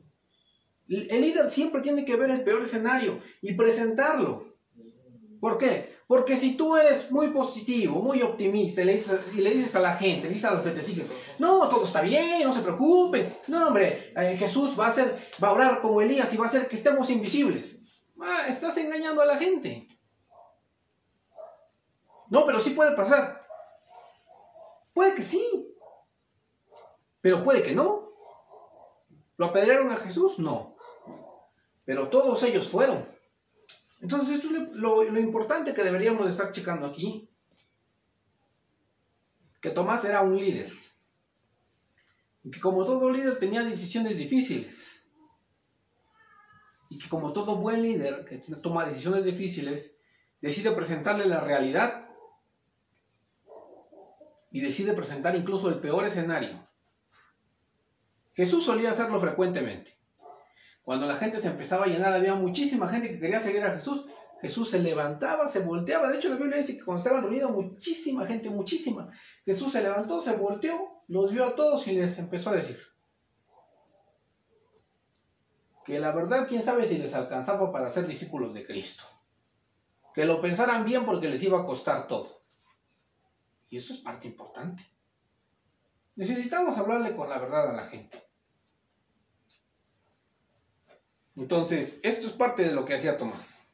El 0.88 1.22
líder 1.22 1.48
siempre 1.50 1.82
tiene 1.82 2.06
que 2.06 2.16
ver 2.16 2.30
el 2.30 2.44
peor 2.44 2.64
escenario 2.64 3.20
y 3.42 3.54
presentarlo. 3.54 4.56
¿Por 5.40 5.58
qué? 5.58 5.98
Porque 6.08 6.38
si 6.38 6.56
tú 6.56 6.78
eres 6.78 7.12
muy 7.12 7.28
positivo, 7.28 8.02
muy 8.02 8.22
optimista 8.22 8.82
y 8.82 8.86
le 8.86 8.94
dices, 8.94 9.76
a 9.76 9.82
la 9.82 9.94
gente, 9.94 10.24
le 10.24 10.34
dices 10.34 10.46
a 10.46 10.54
los 10.54 10.64
que 10.64 10.72
te 10.72 10.82
siguen, 10.82 11.06
no, 11.38 11.68
todo 11.68 11.84
está 11.84 12.02
bien, 12.02 12.44
no 12.44 12.54
se 12.54 12.62
preocupen. 12.62 13.36
No, 13.50 13.68
hombre, 13.68 14.12
eh, 14.16 14.38
Jesús 14.38 14.80
va 14.80 14.86
a, 14.86 14.90
hacer, 14.90 15.18
va 15.44 15.50
a 15.50 15.54
orar 15.54 15.82
como 15.82 16.02
Elías 16.02 16.34
y 16.34 16.38
va 16.38 16.46
a 16.46 16.48
hacer 16.48 16.68
que 16.68 16.78
estemos 16.78 17.10
invisibles. 17.10 18.06
Ah, 18.22 18.46
estás 18.48 18.78
engañando 18.78 19.22
a 19.22 19.26
la 19.26 19.38
gente. 19.38 19.86
No, 22.30 22.46
pero 22.46 22.62
sí 22.62 22.70
puede 22.70 22.96
pasar. 22.96 23.46
Puede 24.94 25.14
que 25.14 25.24
sí. 25.24 25.77
Pero 27.28 27.44
puede 27.44 27.62
que 27.62 27.76
no. 27.76 28.08
¿Lo 29.36 29.48
apedrearon 29.48 29.92
a 29.92 29.98
Jesús? 29.98 30.40
No. 30.40 30.78
Pero 31.84 32.08
todos 32.08 32.42
ellos 32.44 32.70
fueron. 32.70 33.06
Entonces, 34.00 34.38
esto 34.38 34.48
es 34.56 34.78
lo, 34.78 35.04
importante 35.20 35.74
que 35.74 35.84
deberíamos 35.84 36.26
de 36.26 36.32
estar 36.32 36.54
checando 36.54 36.86
aquí. 36.86 37.30
Que 39.60 39.72
Tomás 39.72 40.06
era 40.06 40.22
un 40.22 40.38
líder. 40.38 40.72
Y 42.46 42.50
que 42.50 42.62
como 42.62 42.86
todo 42.86 43.10
líder 43.10 43.38
tenía 43.40 43.62
decisiones 43.62 44.16
difíciles. 44.16 45.12
Y 46.90 46.98
que 46.98 47.10
como 47.10 47.34
todo 47.34 47.58
buen 47.58 47.82
líder 47.82 48.24
que 48.24 48.38
toma 48.64 48.86
decisiones 48.86 49.26
difíciles, 49.26 50.00
decide 50.40 50.72
presentarle 50.72 51.26
la 51.26 51.42
realidad. 51.42 52.08
Y 54.50 54.62
decide 54.62 54.94
presentar 54.94 55.36
incluso 55.36 55.68
el 55.68 55.82
peor 55.82 56.06
escenario. 56.06 56.64
Jesús 58.38 58.64
solía 58.64 58.92
hacerlo 58.92 59.20
frecuentemente. 59.20 59.98
Cuando 60.84 61.08
la 61.08 61.16
gente 61.16 61.42
se 61.42 61.48
empezaba 61.48 61.86
a 61.86 61.88
llenar, 61.88 62.14
había 62.14 62.36
muchísima 62.36 62.88
gente 62.88 63.10
que 63.10 63.20
quería 63.20 63.40
seguir 63.40 63.64
a 63.64 63.74
Jesús. 63.74 64.06
Jesús 64.44 64.70
se 64.70 64.78
levantaba, 64.78 65.48
se 65.48 65.62
volteaba. 65.62 66.12
De 66.12 66.18
hecho, 66.18 66.30
la 66.30 66.36
Biblia 66.36 66.58
dice 66.58 66.78
que 66.78 66.86
cuando 66.86 67.02
estaban 67.02 67.24
reunidos, 67.24 67.50
muchísima 67.50 68.28
gente, 68.28 68.52
muchísima. 68.52 69.10
Jesús 69.44 69.72
se 69.72 69.82
levantó, 69.82 70.22
se 70.22 70.36
volteó, 70.36 71.02
los 71.08 71.34
vio 71.34 71.46
a 71.46 71.56
todos 71.56 71.88
y 71.88 71.94
les 71.94 72.20
empezó 72.20 72.52
a 72.52 72.58
decir 72.58 72.78
que 75.84 76.00
la 76.00 76.12
verdad, 76.12 76.48
quién 76.48 76.62
sabe 76.62 76.88
si 76.88 77.00
les 77.00 77.16
alcanzaba 77.16 77.72
para 77.72 77.90
ser 77.90 78.06
discípulos 78.06 78.54
de 78.54 78.68
Cristo. 78.68 79.06
Que 80.14 80.26
lo 80.26 80.42
pensaran 80.42 80.86
bien 80.86 81.06
porque 81.06 81.28
les 81.28 81.42
iba 81.42 81.60
a 81.60 81.66
costar 81.66 82.06
todo. 82.08 82.44
Y 83.70 83.78
eso 83.78 83.94
es 83.94 84.02
parte 84.02 84.28
importante. 84.28 84.84
Necesitamos 86.16 86.78
hablarle 86.78 87.16
con 87.16 87.30
la 87.30 87.40
verdad 87.40 87.72
a 87.72 87.74
la 87.74 87.84
gente. 87.88 88.27
Entonces, 91.38 92.00
esto 92.04 92.26
es 92.26 92.34
parte 92.34 92.64
de 92.64 92.74
lo 92.74 92.84
que 92.84 92.96
hacía 92.96 93.18
Tomás. 93.18 93.68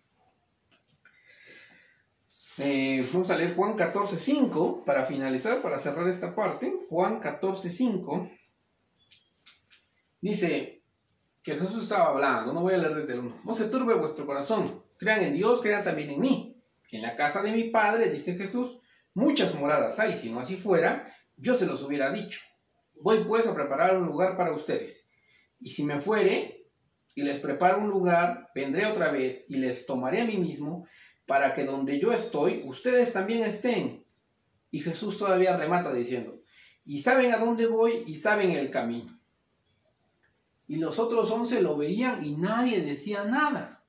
Eh, 2.60 3.04
vamos 3.12 3.32
a 3.32 3.38
leer 3.38 3.56
Juan 3.56 3.76
14.5 3.76 4.84
para 4.84 5.06
finalizar, 5.06 5.62
para 5.62 5.80
cerrar 5.80 6.08
esta 6.08 6.36
parte. 6.36 6.74
Juan 6.90 7.22
14.5 7.22 8.38
dice 10.22 10.84
que 11.42 11.56
Jesús 11.56 11.84
estaba 11.84 12.10
hablando, 12.10 12.54
no 12.54 12.62
voy 12.62 12.74
a 12.74 12.78
leer 12.78 12.96
desde 12.96 13.14
el 13.14 13.20
1. 13.20 13.42
No 13.46 13.56
se 13.56 13.66
turbe 13.66 13.94
vuestro 13.96 14.26
corazón, 14.26 14.84
crean 14.98 15.24
en 15.24 15.34
Dios, 15.34 15.62
crean 15.62 15.84
también 15.84 16.12
en 16.12 16.20
mí. 16.20 16.62
En 16.92 17.02
la 17.02 17.16
casa 17.16 17.42
de 17.42 17.54
mi 17.54 17.70
Padre, 17.70 18.10
dice 18.12 18.36
Jesús, 18.36 18.80
muchas 19.14 19.56
moradas 19.56 20.00
hay, 20.00 20.16
si 20.16 20.30
no 20.30 20.42
así 20.42 20.58
fuera, 20.58 21.12
yo 21.38 21.56
se 21.56 21.66
los 21.66 21.82
hubiera 21.82 22.12
dicho. 22.12 22.42
Voy 23.02 23.24
pues 23.24 23.48
a 23.48 23.56
preparar 23.56 23.98
un 23.98 24.06
lugar 24.06 24.38
para 24.38 24.52
ustedes. 24.52 25.10
Y 25.60 25.72
si 25.72 25.84
me 25.84 26.00
fuere 26.00 26.63
y 27.16 27.22
les 27.22 27.40
preparo 27.40 27.80
un 27.80 27.90
lugar, 27.90 28.50
vendré 28.56 28.86
otra 28.86 29.12
vez 29.12 29.50
y 29.50 29.58
les 29.58 29.86
tomaré 29.86 30.22
a 30.22 30.26
mí 30.26 30.38
mismo, 30.38 30.88
para 31.26 31.54
que 31.54 31.64
donde 31.64 32.00
yo 32.00 32.12
estoy, 32.12 32.64
ustedes 32.66 33.14
también 33.14 33.44
estén. 33.44 34.06
Y 34.72 34.80
Jesús 34.82 35.18
todavía 35.18 35.56
remata 35.56 35.94
diciendo, 35.94 36.40
y 36.84 37.00
saben 37.00 37.32
a 37.32 37.38
dónde 37.38 37.68
voy 37.68 38.04
y 38.08 38.16
saben 38.16 38.52
el 38.52 38.72
camino. 38.72 39.20
Y 40.68 40.78
los 40.78 41.00
otros 41.00 41.30
once 41.32 41.62
lo 41.62 41.78
veían 41.78 42.26
y 42.26 42.36
nadie 42.36 42.82
decía 42.82 43.26
nada. 43.26 43.86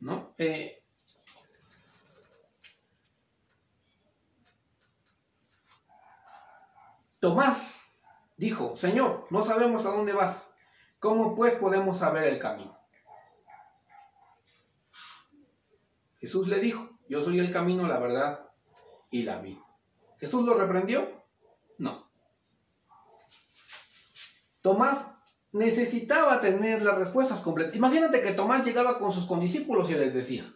¿No? 0.00 0.34
Eh, 0.38 0.82
Tomás 7.20 7.82
dijo, 8.36 8.76
Señor, 8.76 9.28
no 9.30 9.44
sabemos 9.44 9.86
a 9.86 9.90
dónde 9.90 10.12
vas. 10.12 10.51
¿Cómo 11.02 11.34
pues 11.34 11.56
podemos 11.56 11.98
saber 11.98 12.28
el 12.28 12.38
camino? 12.38 12.78
Jesús 16.20 16.46
le 16.46 16.60
dijo, 16.60 16.90
yo 17.08 17.20
soy 17.20 17.40
el 17.40 17.50
camino, 17.50 17.88
la 17.88 17.98
verdad 17.98 18.48
y 19.10 19.24
la 19.24 19.40
vida. 19.40 19.58
¿Jesús 20.20 20.46
lo 20.46 20.54
reprendió? 20.54 21.10
No. 21.80 22.08
Tomás 24.60 25.08
necesitaba 25.50 26.40
tener 26.40 26.82
las 26.82 26.96
respuestas 26.96 27.42
completas. 27.42 27.74
Imagínate 27.74 28.22
que 28.22 28.34
Tomás 28.34 28.64
llegaba 28.64 29.00
con 29.00 29.10
sus 29.10 29.26
condiscípulos 29.26 29.90
y 29.90 29.94
les 29.94 30.14
decía, 30.14 30.54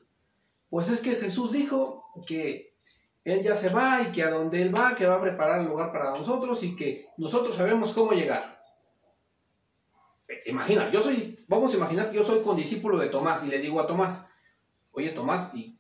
pues 0.70 0.88
es 0.90 1.00
que 1.00 1.16
Jesús 1.16 1.50
dijo 1.50 2.04
que 2.24 2.78
él 3.24 3.42
ya 3.42 3.56
se 3.56 3.70
va 3.70 4.00
y 4.00 4.12
que 4.12 4.22
a 4.22 4.30
donde 4.30 4.62
él 4.62 4.72
va, 4.72 4.94
que 4.94 5.09
va 5.09 5.16
a 5.16 5.20
preparar 5.20 5.59
el 5.62 5.66
lugar 5.66 5.90
para 5.90 6.12
nosotros 6.12 6.62
y 6.62 6.76
que 6.76 7.09
nosotros 7.16 7.56
sabemos 7.56 7.92
cómo 7.92 8.12
llegar 8.12 8.56
imagina, 10.47 10.91
yo 10.91 11.03
soy, 11.03 11.45
vamos 11.49 11.73
a 11.73 11.77
imaginar 11.77 12.11
que 12.11 12.17
yo 12.17 12.25
soy 12.25 12.43
condiscípulo 12.43 12.99
de 12.99 13.09
Tomás 13.09 13.45
y 13.45 13.49
le 13.49 13.59
digo 13.59 13.81
a 13.81 13.87
Tomás, 13.87 14.29
oye 14.93 15.11
Tomás, 15.11 15.55
¿y, 15.55 15.79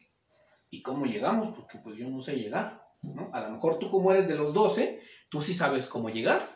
¿y 0.70 0.82
cómo 0.82 1.06
llegamos? 1.06 1.54
Porque 1.56 1.78
pues 1.78 1.96
yo 1.96 2.08
no 2.08 2.22
sé 2.22 2.36
llegar, 2.36 2.86
¿no? 3.02 3.30
A 3.32 3.40
lo 3.40 3.50
mejor 3.50 3.78
tú 3.78 3.90
como 3.90 4.12
eres 4.12 4.28
de 4.28 4.36
los 4.36 4.54
doce, 4.54 5.00
tú 5.28 5.40
sí 5.40 5.54
sabes 5.54 5.86
cómo 5.86 6.10
llegar. 6.10 6.46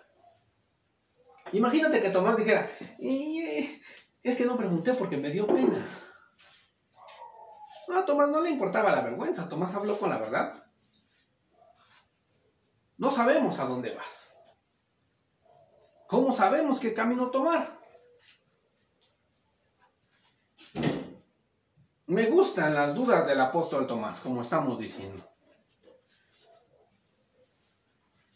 Imagínate 1.52 2.00
que 2.00 2.10
Tomás 2.10 2.36
dijera, 2.36 2.70
es 4.22 4.36
que 4.36 4.44
no 4.44 4.56
pregunté 4.56 4.94
porque 4.94 5.16
me 5.16 5.30
dio 5.30 5.46
pena. 5.46 5.84
No, 7.88 7.98
a 7.98 8.04
Tomás 8.04 8.28
no 8.28 8.40
le 8.40 8.50
importaba 8.50 8.92
la 8.92 9.00
vergüenza, 9.00 9.48
Tomás 9.48 9.74
habló 9.74 9.98
con 9.98 10.10
la 10.10 10.18
verdad. 10.18 10.54
No 12.98 13.10
sabemos 13.10 13.58
a 13.58 13.64
dónde 13.64 13.94
vas. 13.94 14.36
¿Cómo 16.06 16.32
sabemos 16.32 16.78
qué 16.78 16.92
camino 16.92 17.30
tomar? 17.30 17.79
Me 22.10 22.26
gustan 22.26 22.74
las 22.74 22.96
dudas 22.96 23.28
del 23.28 23.40
apóstol 23.40 23.86
Tomás, 23.86 24.20
como 24.20 24.40
estamos 24.40 24.80
diciendo. 24.80 25.24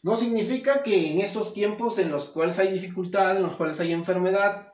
No 0.05 0.17
significa 0.17 0.85
que 0.85 1.11
en 1.11 1.19
estos 1.19 1.53
tiempos 1.53 1.99
en 1.99 2.13
los 2.13 2.27
cuales 2.27 2.61
hay 2.61 2.71
dificultad, 2.71 3.37
en 3.37 3.43
los 3.43 3.57
cuales 3.57 3.81
hay 3.81 3.93
enfermedad, 3.93 4.73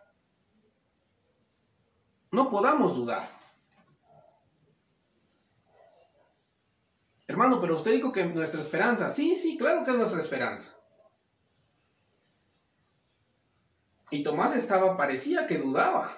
no 2.31 2.51
podamos 2.51 2.95
dudar. 2.95 3.27
Hermano, 7.27 7.59
pero 7.59 7.77
usted 7.77 7.93
dijo 7.93 8.13
que 8.13 8.27
nuestra 8.27 8.61
esperanza, 8.61 9.09
sí, 9.09 9.35
sí, 9.35 9.57
claro 9.57 9.83
que 9.83 9.93
es 9.93 9.97
nuestra 9.97 10.21
esperanza. 10.21 10.77
Y 14.11 14.23
Tomás 14.23 14.55
estaba, 14.55 14.95
parecía 14.95 15.47
que 15.47 15.57
dudaba. 15.57 16.13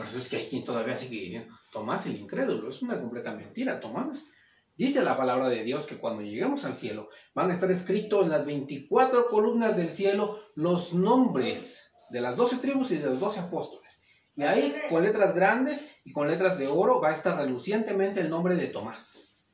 Por 0.00 0.06
eso 0.06 0.16
es 0.16 0.30
que 0.30 0.36
hay 0.38 0.46
quien 0.46 0.64
todavía 0.64 0.96
sigue 0.96 1.20
diciendo, 1.20 1.54
Tomás 1.70 2.06
el 2.06 2.16
incrédulo, 2.16 2.70
es 2.70 2.80
una 2.80 2.98
completa 2.98 3.34
mentira. 3.34 3.80
Tomás 3.80 4.30
Dice 4.74 5.02
la 5.02 5.14
palabra 5.14 5.50
de 5.50 5.62
Dios 5.62 5.84
que 5.84 5.98
cuando 5.98 6.22
lleguemos 6.22 6.64
al 6.64 6.74
cielo 6.74 7.10
van 7.34 7.50
a 7.50 7.52
estar 7.52 7.70
escritos 7.70 8.24
en 8.24 8.30
las 8.30 8.46
24 8.46 9.28
columnas 9.28 9.76
del 9.76 9.90
cielo 9.92 10.40
los 10.56 10.94
nombres 10.94 11.92
de 12.08 12.22
las 12.22 12.34
12 12.36 12.56
tribus 12.56 12.92
y 12.92 12.96
de 12.96 13.10
los 13.10 13.20
12 13.20 13.40
apóstoles. 13.40 14.02
Y 14.36 14.42
ahí 14.44 14.74
con 14.88 15.02
letras 15.02 15.34
grandes 15.34 15.90
y 16.02 16.12
con 16.12 16.28
letras 16.28 16.56
de 16.56 16.66
oro 16.66 16.98
va 16.98 17.10
a 17.10 17.14
estar 17.14 17.36
relucientemente 17.36 18.20
el 18.20 18.30
nombre 18.30 18.56
de 18.56 18.68
Tomás. 18.68 19.44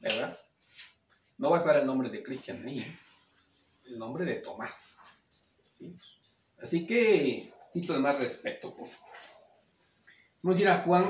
¿Verdad? 0.00 0.34
No 1.36 1.50
va 1.50 1.58
a 1.58 1.60
estar 1.60 1.76
el 1.76 1.84
nombre 1.84 2.08
de 2.08 2.22
Cristian 2.22 2.66
ahí, 2.66 2.78
¿eh? 2.78 2.96
el 3.88 3.98
nombre 3.98 4.24
de 4.24 4.36
Tomás. 4.36 4.96
Así 6.56 6.86
que, 6.86 7.52
quito 7.74 7.92
de 7.92 7.98
más 7.98 8.18
respeto, 8.18 8.74
por 8.74 8.86
favor. 8.86 9.11
Vamos 10.42 10.58
a 10.58 10.62
ir 10.62 10.68
a 10.68 10.82
Juan 10.82 11.04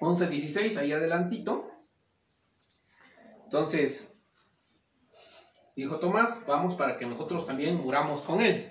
11.16, 0.00 0.76
ahí 0.78 0.92
adelantito. 0.92 1.70
Entonces, 3.44 4.18
dijo 5.76 6.00
Tomás, 6.00 6.44
vamos 6.46 6.74
para 6.74 6.96
que 6.96 7.06
nosotros 7.06 7.46
también 7.46 7.76
muramos 7.76 8.22
con 8.22 8.40
él. 8.40 8.68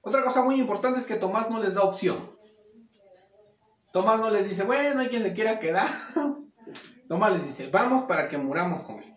Otra 0.00 0.22
cosa 0.22 0.42
muy 0.42 0.58
importante 0.58 1.00
es 1.00 1.06
que 1.06 1.16
Tomás 1.16 1.50
no 1.50 1.60
les 1.60 1.74
da 1.74 1.82
opción. 1.82 2.34
Tomás 3.92 4.20
no 4.20 4.30
les 4.30 4.48
dice, 4.48 4.64
bueno, 4.64 5.00
hay 5.00 5.08
quien 5.08 5.22
se 5.22 5.34
quiera 5.34 5.58
quedar. 5.58 5.88
Tomás 7.08 7.32
les 7.34 7.44
dice, 7.44 7.68
vamos 7.70 8.04
para 8.04 8.28
que 8.28 8.38
muramos 8.38 8.82
con 8.82 9.02
él. 9.02 9.12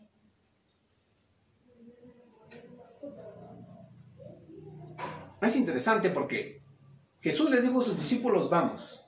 Es 5.42 5.56
interesante 5.56 6.10
porque 6.10 6.59
Jesús 7.22 7.50
les 7.50 7.62
dijo 7.62 7.82
a 7.82 7.84
sus 7.84 8.00
discípulos, 8.00 8.50
vamos. 8.50 9.04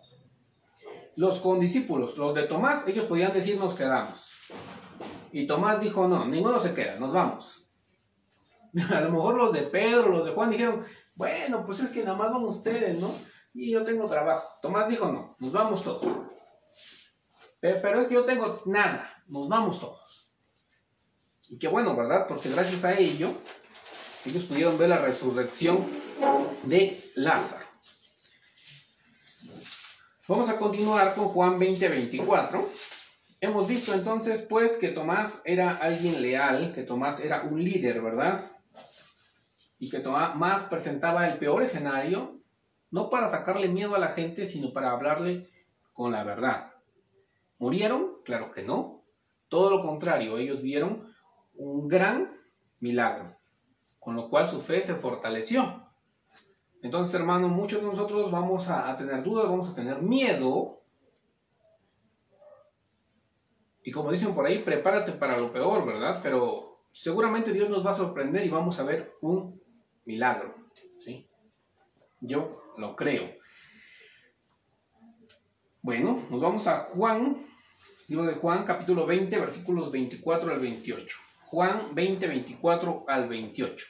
Los 1.15 1.39
condiscípulos, 1.39 2.17
los 2.17 2.35
de 2.35 2.43
Tomás, 2.43 2.87
ellos 2.87 3.05
podían 3.05 3.33
decir, 3.33 3.57
nos 3.57 3.75
quedamos. 3.75 4.31
Y 5.31 5.47
Tomás 5.47 5.81
dijo, 5.81 6.07
no, 6.07 6.25
ninguno 6.25 6.59
se 6.59 6.73
queda, 6.73 6.99
nos 6.99 7.13
vamos. 7.13 7.69
A 8.91 9.01
lo 9.01 9.11
mejor 9.11 9.35
los 9.35 9.53
de 9.53 9.61
Pedro, 9.61 10.09
los 10.09 10.25
de 10.25 10.31
Juan 10.31 10.49
dijeron, 10.49 10.85
bueno, 11.15 11.65
pues 11.65 11.79
es 11.79 11.89
que 11.89 12.03
nada 12.03 12.17
más 12.17 12.31
van 12.31 12.43
ustedes, 12.43 12.99
¿no? 12.99 13.13
Y 13.53 13.71
yo 13.71 13.83
tengo 13.83 14.07
trabajo. 14.07 14.47
Tomás 14.61 14.89
dijo, 14.89 15.11
no, 15.11 15.35
nos 15.39 15.51
vamos 15.51 15.83
todos. 15.83 16.05
Pero 17.59 18.01
es 18.01 18.07
que 18.07 18.15
yo 18.15 18.25
tengo 18.25 18.61
nada, 18.65 19.23
nos 19.27 19.47
vamos 19.47 19.79
todos. 19.79 20.35
Y 21.49 21.59
qué 21.59 21.67
bueno, 21.67 21.95
¿verdad? 21.95 22.25
Porque 22.27 22.49
gracias 22.49 22.85
a 22.85 22.97
ello, 22.97 23.29
ellos 24.25 24.45
pudieron 24.45 24.77
ver 24.77 24.89
la 24.89 24.97
resurrección 24.97 25.85
de 26.63 27.11
Lázaro. 27.15 27.70
Vamos 30.31 30.47
a 30.47 30.55
continuar 30.55 31.13
con 31.13 31.25
Juan 31.25 31.57
20, 31.57 31.89
24. 31.89 32.65
Hemos 33.41 33.67
visto 33.67 33.93
entonces 33.93 34.39
pues 34.39 34.77
que 34.77 34.87
Tomás 34.87 35.41
era 35.43 35.71
alguien 35.71 36.21
leal, 36.21 36.71
que 36.71 36.83
Tomás 36.83 37.19
era 37.19 37.41
un 37.41 37.61
líder, 37.61 38.01
¿verdad? 38.01 38.41
Y 39.77 39.89
que 39.89 39.99
Tomás 39.99 40.63
presentaba 40.69 41.27
el 41.27 41.37
peor 41.37 41.63
escenario, 41.63 42.39
no 42.91 43.09
para 43.09 43.27
sacarle 43.27 43.67
miedo 43.67 43.93
a 43.93 43.99
la 43.99 44.13
gente, 44.13 44.47
sino 44.47 44.71
para 44.71 44.91
hablarle 44.91 45.49
con 45.91 46.13
la 46.13 46.23
verdad. 46.23 46.71
¿Murieron? 47.59 48.21
Claro 48.23 48.53
que 48.53 48.63
no. 48.63 49.03
Todo 49.49 49.69
lo 49.69 49.81
contrario, 49.81 50.37
ellos 50.37 50.61
vieron 50.61 51.13
un 51.55 51.89
gran 51.89 52.39
milagro, 52.79 53.35
con 53.99 54.15
lo 54.15 54.29
cual 54.29 54.47
su 54.47 54.61
fe 54.61 54.79
se 54.79 54.95
fortaleció. 54.95 55.90
Entonces, 56.81 57.13
hermano, 57.13 57.47
muchos 57.47 57.81
de 57.81 57.87
nosotros 57.87 58.31
vamos 58.31 58.69
a, 58.69 58.89
a 58.89 58.95
tener 58.95 59.23
dudas, 59.23 59.47
vamos 59.47 59.69
a 59.69 59.75
tener 59.75 60.01
miedo 60.01 60.81
y 63.83 63.91
como 63.91 64.11
dicen 64.11 64.35
por 64.35 64.45
ahí, 64.45 64.59
prepárate 64.59 65.11
para 65.13 65.37
lo 65.37 65.51
peor, 65.51 65.85
¿verdad? 65.85 66.19
Pero 66.21 66.83
seguramente 66.91 67.51
Dios 67.51 67.69
nos 67.69 67.85
va 67.85 67.91
a 67.91 67.95
sorprender 67.95 68.45
y 68.45 68.49
vamos 68.49 68.79
a 68.79 68.83
ver 68.83 69.13
un 69.21 69.59
milagro, 70.05 70.55
¿sí? 70.99 71.27
Yo 72.19 72.73
lo 72.77 72.95
creo. 72.95 73.27
Bueno, 75.81 76.21
nos 76.29 76.39
vamos 76.39 76.67
a 76.67 76.77
Juan, 76.77 77.35
libro 78.07 78.25
de 78.25 78.35
Juan, 78.35 78.65
capítulo 78.65 79.07
20, 79.07 79.39
versículos 79.39 79.91
24 79.91 80.53
al 80.53 80.59
28. 80.59 81.17
Juan 81.45 81.81
20, 81.95 82.27
24 82.27 83.05
al 83.07 83.27
28. 83.27 83.85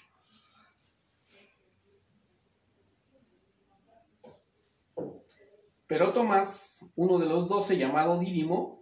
Pero 5.91 6.13
Tomás, 6.13 6.89
uno 6.95 7.17
de 7.17 7.25
los 7.25 7.49
doce, 7.49 7.77
llamado 7.77 8.17
Dídimo, 8.17 8.80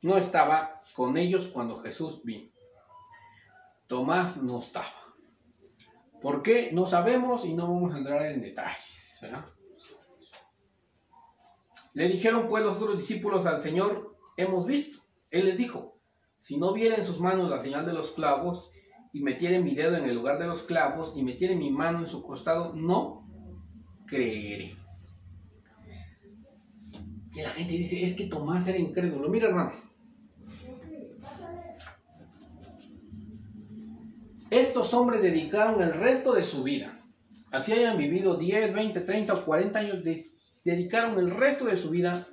no 0.00 0.16
estaba 0.16 0.78
con 0.94 1.16
ellos 1.16 1.48
cuando 1.48 1.78
Jesús 1.78 2.22
vino. 2.22 2.52
Tomás 3.88 4.44
no 4.44 4.60
estaba. 4.60 4.86
¿Por 6.22 6.44
qué? 6.44 6.70
No 6.70 6.86
sabemos 6.86 7.44
y 7.44 7.52
no 7.52 7.66
vamos 7.66 7.92
a 7.92 7.98
entrar 7.98 8.26
en 8.26 8.42
detalles. 8.42 9.26
Le 11.94 12.08
dijeron 12.10 12.46
pues 12.46 12.64
los 12.64 12.76
otros 12.76 12.98
discípulos 12.98 13.44
al 13.44 13.58
Señor, 13.58 14.16
hemos 14.36 14.66
visto. 14.66 15.02
Él 15.32 15.46
les 15.46 15.58
dijo, 15.58 15.98
si 16.38 16.58
no 16.58 16.74
viera 16.74 16.94
en 16.94 17.04
sus 17.04 17.18
manos 17.18 17.50
la 17.50 17.60
señal 17.60 17.84
de 17.86 17.92
los 17.92 18.12
clavos 18.12 18.70
y 19.12 19.20
metiere 19.20 19.60
mi 19.60 19.74
dedo 19.74 19.96
en 19.96 20.04
el 20.04 20.14
lugar 20.14 20.38
de 20.38 20.46
los 20.46 20.62
clavos 20.62 21.14
y 21.16 21.24
metiere 21.24 21.56
mi 21.56 21.72
mano 21.72 21.98
en 21.98 22.06
su 22.06 22.22
costado, 22.22 22.72
no 22.72 23.28
creeré. 24.06 24.85
Y 27.36 27.42
la 27.42 27.50
gente 27.50 27.72
dice, 27.74 28.02
es 28.02 28.14
que 28.16 28.26
Tomás 28.26 28.66
era 28.66 28.78
incrédulo. 28.78 29.28
Mira, 29.28 29.48
hermano, 29.48 29.72
Estos 34.50 34.94
hombres 34.94 35.22
dedicaron 35.22 35.82
el 35.82 35.92
resto 35.92 36.32
de 36.32 36.44
su 36.44 36.62
vida, 36.62 36.96
así 37.50 37.72
hayan 37.72 37.98
vivido 37.98 38.36
10, 38.36 38.72
20, 38.72 39.00
30 39.00 39.34
o 39.34 39.44
40 39.44 39.78
años, 39.78 40.04
dedicaron 40.64 41.18
el 41.18 41.30
resto 41.30 41.64
de 41.64 41.76
su 41.76 41.90
vida 41.90 42.24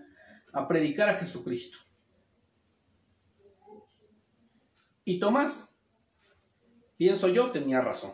a 0.54 0.68
predicar 0.68 1.10
a 1.10 1.16
Jesucristo. 1.16 1.80
Y 5.04 5.20
Tomás, 5.20 5.80
pienso 6.98 7.28
yo, 7.30 7.50
tenía 7.50 7.82
razón. 7.82 8.12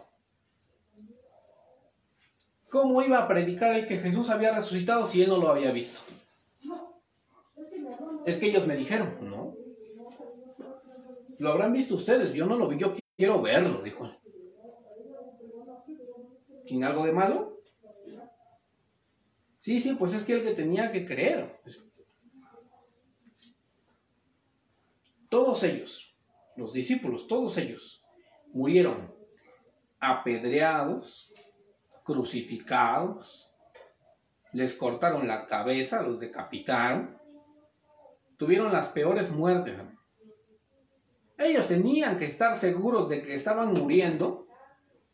¿Cómo 2.69 3.01
iba 3.01 3.19
a 3.19 3.27
predicar 3.27 3.75
el 3.75 3.85
que 3.85 3.97
Jesús 3.97 4.29
había 4.29 4.55
resucitado 4.55 5.05
si 5.05 5.21
él 5.21 5.29
no 5.29 5.37
lo 5.37 5.49
había 5.49 5.71
visto? 5.71 6.01
Es 8.25 8.37
que 8.37 8.47
ellos 8.47 8.67
me 8.67 8.75
dijeron, 8.75 9.17
no. 9.21 9.55
Lo 11.39 11.51
habrán 11.51 11.73
visto 11.73 11.95
ustedes, 11.95 12.33
yo 12.33 12.45
no 12.45 12.57
lo 12.57 12.67
vi, 12.67 12.77
yo 12.77 12.93
Quiero 13.19 13.41
verlo, 13.41 13.81
dijo. 13.81 14.09
¿Tiene 16.65 16.85
algo 16.85 17.05
de 17.05 17.11
malo? 17.11 17.61
Sí, 19.57 19.81
sí, 19.81 19.95
pues 19.95 20.13
es 20.13 20.23
que 20.23 20.35
el 20.35 20.43
que 20.43 20.53
tenía 20.53 20.89
que 20.93 21.03
creer. 21.03 21.59
Todos 25.27 25.63
ellos, 25.63 26.17
los 26.55 26.71
discípulos, 26.71 27.27
todos 27.27 27.57
ellos, 27.57 28.01
murieron 28.53 29.13
apedreados, 29.99 31.33
crucificados, 32.05 33.51
les 34.53 34.75
cortaron 34.75 35.27
la 35.27 35.45
cabeza, 35.45 36.03
los 36.03 36.21
decapitaron, 36.21 37.18
tuvieron 38.39 38.71
las 38.71 38.87
peores 38.87 39.31
muertes. 39.31 39.75
Ellos 41.37 41.67
tenían 41.67 42.17
que 42.17 42.23
estar 42.25 42.55
seguros 42.55 43.09
de 43.09 43.21
que 43.21 43.35
estaban 43.35 43.73
muriendo 43.73 44.47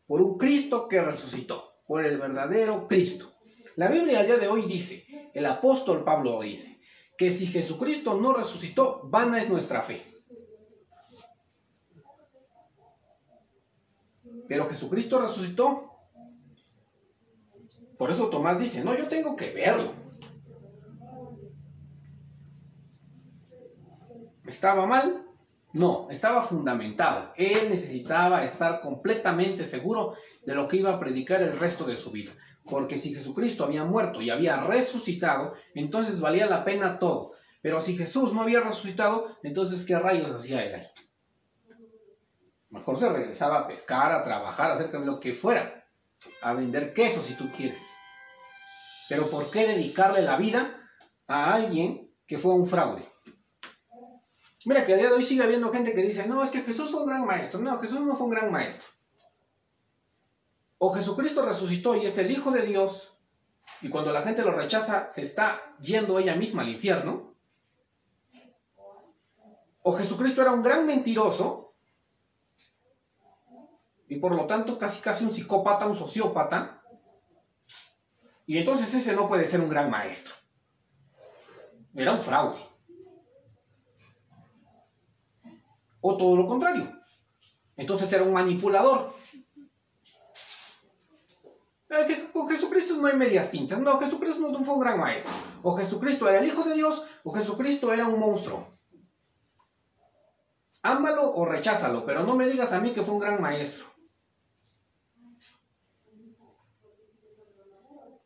por 0.06 0.22
un 0.22 0.38
Cristo 0.38 0.88
que 0.88 1.02
resucitó, 1.02 1.74
por 1.88 2.06
el 2.06 2.18
verdadero 2.18 2.86
Cristo. 2.86 3.32
La 3.74 3.88
Biblia 3.88 4.20
al 4.20 4.26
día 4.26 4.38
de 4.38 4.46
hoy 4.46 4.62
dice, 4.62 5.04
el 5.34 5.44
apóstol 5.44 6.04
Pablo 6.04 6.40
dice, 6.40 6.80
que 7.18 7.32
si 7.32 7.48
Jesucristo 7.48 8.18
no 8.20 8.32
resucitó, 8.32 9.00
vana 9.04 9.38
es 9.38 9.48
nuestra 9.48 9.82
fe. 9.82 10.00
Pero 14.46 14.68
Jesucristo 14.68 15.20
resucitó. 15.20 15.90
Por 17.98 18.12
eso 18.12 18.28
Tomás 18.28 18.60
dice, 18.60 18.84
no, 18.84 18.96
yo 18.96 19.08
tengo 19.08 19.34
que 19.34 19.50
verlo. 19.50 20.05
¿Estaba 24.46 24.86
mal? 24.86 25.26
No, 25.72 26.08
estaba 26.10 26.40
fundamentado. 26.40 27.32
Él 27.36 27.68
necesitaba 27.68 28.44
estar 28.44 28.80
completamente 28.80 29.66
seguro 29.66 30.14
de 30.44 30.54
lo 30.54 30.68
que 30.68 30.76
iba 30.76 30.92
a 30.92 31.00
predicar 31.00 31.42
el 31.42 31.58
resto 31.58 31.84
de 31.84 31.96
su 31.96 32.10
vida. 32.12 32.32
Porque 32.64 32.98
si 32.98 33.12
Jesucristo 33.12 33.64
había 33.64 33.84
muerto 33.84 34.22
y 34.22 34.30
había 34.30 34.62
resucitado, 34.62 35.54
entonces 35.74 36.20
valía 36.20 36.46
la 36.46 36.64
pena 36.64 36.98
todo. 36.98 37.32
Pero 37.60 37.80
si 37.80 37.96
Jesús 37.96 38.32
no 38.32 38.42
había 38.42 38.60
resucitado, 38.60 39.36
entonces 39.42 39.84
¿qué 39.84 39.98
rayos 39.98 40.30
hacía 40.30 40.64
él 40.64 40.76
ahí? 40.76 40.86
Mejor 42.70 42.96
se 42.96 43.08
regresaba 43.08 43.60
a 43.60 43.66
pescar, 43.66 44.12
a 44.12 44.22
trabajar, 44.22 44.70
a 44.70 44.74
hacer 44.74 44.92
lo 44.94 45.20
que 45.20 45.32
fuera. 45.32 45.84
A 46.42 46.54
vender 46.54 46.92
queso 46.92 47.20
si 47.20 47.34
tú 47.34 47.50
quieres. 47.50 47.96
Pero 49.08 49.28
¿por 49.28 49.50
qué 49.50 49.66
dedicarle 49.66 50.22
la 50.22 50.36
vida 50.36 50.80
a 51.26 51.54
alguien 51.54 52.10
que 52.26 52.38
fue 52.38 52.54
un 52.54 52.66
fraude? 52.66 53.15
Mira 54.66 54.84
que 54.84 54.94
a 54.94 54.96
día 54.96 55.06
de 55.06 55.14
hoy 55.14 55.24
sigue 55.24 55.44
habiendo 55.44 55.72
gente 55.72 55.94
que 55.94 56.02
dice, 56.02 56.26
no, 56.26 56.42
es 56.42 56.50
que 56.50 56.60
Jesús 56.60 56.90
fue 56.90 57.02
un 57.02 57.06
gran 57.06 57.24
maestro. 57.24 57.60
No, 57.60 57.78
Jesús 57.78 58.00
no 58.00 58.16
fue 58.16 58.26
un 58.26 58.32
gran 58.32 58.50
maestro. 58.50 58.88
O 60.78 60.92
Jesucristo 60.92 61.46
resucitó 61.46 61.94
y 61.94 62.06
es 62.06 62.18
el 62.18 62.30
Hijo 62.30 62.50
de 62.50 62.62
Dios, 62.62 63.16
y 63.80 63.88
cuando 63.88 64.12
la 64.12 64.22
gente 64.22 64.42
lo 64.42 64.52
rechaza, 64.52 65.08
se 65.08 65.22
está 65.22 65.76
yendo 65.80 66.18
ella 66.18 66.34
misma 66.34 66.62
al 66.62 66.68
infierno. 66.68 67.34
O 69.82 69.92
Jesucristo 69.92 70.42
era 70.42 70.50
un 70.50 70.62
gran 70.62 70.84
mentiroso, 70.84 71.74
y 74.08 74.16
por 74.16 74.34
lo 74.34 74.46
tanto 74.46 74.78
casi 74.78 75.00
casi 75.00 75.24
un 75.24 75.32
psicópata, 75.32 75.86
un 75.86 75.96
sociópata, 75.96 76.82
y 78.46 78.58
entonces 78.58 78.92
ese 78.92 79.14
no 79.14 79.28
puede 79.28 79.46
ser 79.46 79.60
un 79.60 79.68
gran 79.68 79.90
maestro. 79.90 80.34
Era 81.94 82.12
un 82.12 82.20
fraude. 82.20 82.75
O 86.08 86.16
todo 86.16 86.36
lo 86.36 86.46
contrario. 86.46 86.86
Entonces 87.76 88.12
era 88.12 88.22
un 88.22 88.32
manipulador. 88.32 89.12
Con 92.32 92.48
Jesucristo 92.48 92.94
no 92.94 93.08
hay 93.08 93.16
medias 93.16 93.50
tintas. 93.50 93.80
No, 93.80 93.98
Jesucristo 93.98 94.40
no 94.52 94.62
fue 94.62 94.74
un 94.74 94.80
gran 94.80 95.00
maestro. 95.00 95.32
O 95.64 95.76
Jesucristo 95.76 96.28
era 96.28 96.38
el 96.38 96.46
Hijo 96.46 96.62
de 96.62 96.74
Dios, 96.74 97.02
o 97.24 97.32
Jesucristo 97.32 97.92
era 97.92 98.06
un 98.06 98.20
monstruo. 98.20 98.68
Ámalo 100.82 101.34
o 101.34 101.44
recházalo, 101.44 102.06
pero 102.06 102.22
no 102.22 102.36
me 102.36 102.46
digas 102.46 102.72
a 102.72 102.80
mí 102.80 102.92
que 102.92 103.02
fue 103.02 103.14
un 103.14 103.20
gran 103.20 103.42
maestro. 103.42 103.86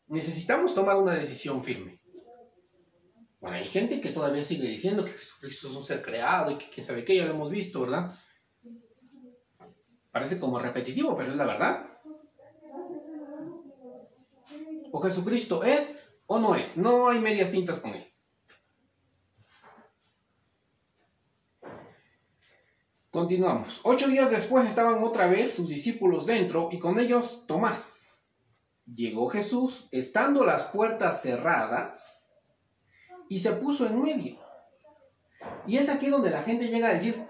Necesitamos 0.09 0.75
tomar 0.75 0.97
una 0.97 1.15
decisión 1.15 1.63
firme. 1.63 2.00
Bueno, 3.41 3.57
hay 3.57 3.67
gente 3.67 4.01
que 4.01 4.11
todavía 4.11 4.45
sigue 4.45 4.69
diciendo 4.69 5.05
que 5.05 5.13
Jesucristo 5.13 5.69
es 5.69 5.75
un 5.75 5.85
ser 5.85 6.03
creado 6.03 6.51
y 6.51 6.59
que 6.59 6.69
quién 6.69 6.87
sabe 6.87 7.05
qué, 7.05 7.17
ya 7.17 7.25
lo 7.25 7.33
hemos 7.33 7.51
visto, 7.51 7.81
¿verdad? 7.81 8.13
Parece 10.11 10.39
como 10.39 10.59
repetitivo, 10.59 11.17
pero 11.17 11.31
es 11.31 11.37
la 11.37 11.47
verdad. 11.47 11.87
O 14.93 15.01
Jesucristo 15.01 15.65
es 15.65 16.05
o 16.27 16.39
no 16.39 16.55
es. 16.55 16.77
No 16.77 17.09
hay 17.09 17.21
medias 17.21 17.51
tintas 17.51 17.79
con 17.79 17.95
él. 17.95 18.07
Continuamos. 23.11 23.81
Ocho 23.85 24.09
días 24.09 24.31
después 24.31 24.69
estaban 24.69 25.03
otra 25.03 25.27
vez 25.29 25.55
sus 25.55 25.69
discípulos 25.69 26.27
dentro 26.27 26.69
y 26.71 26.79
con 26.79 26.99
ellos 27.01 27.45
Tomás. 27.47 28.35
Llegó 28.87 29.29
Jesús, 29.29 29.89
estando 29.93 30.45
las 30.45 30.67
puertas 30.67 31.23
cerradas, 31.23 32.20
y 33.31 33.39
se 33.39 33.53
puso 33.53 33.87
en 33.87 34.03
medio. 34.03 34.39
Y 35.65 35.79
es 35.79 35.89
aquí 35.89 36.09
donde 36.09 36.31
la 36.31 36.43
gente 36.43 36.69
llega 36.69 36.89
a 36.89 36.95
decir, 36.95 37.27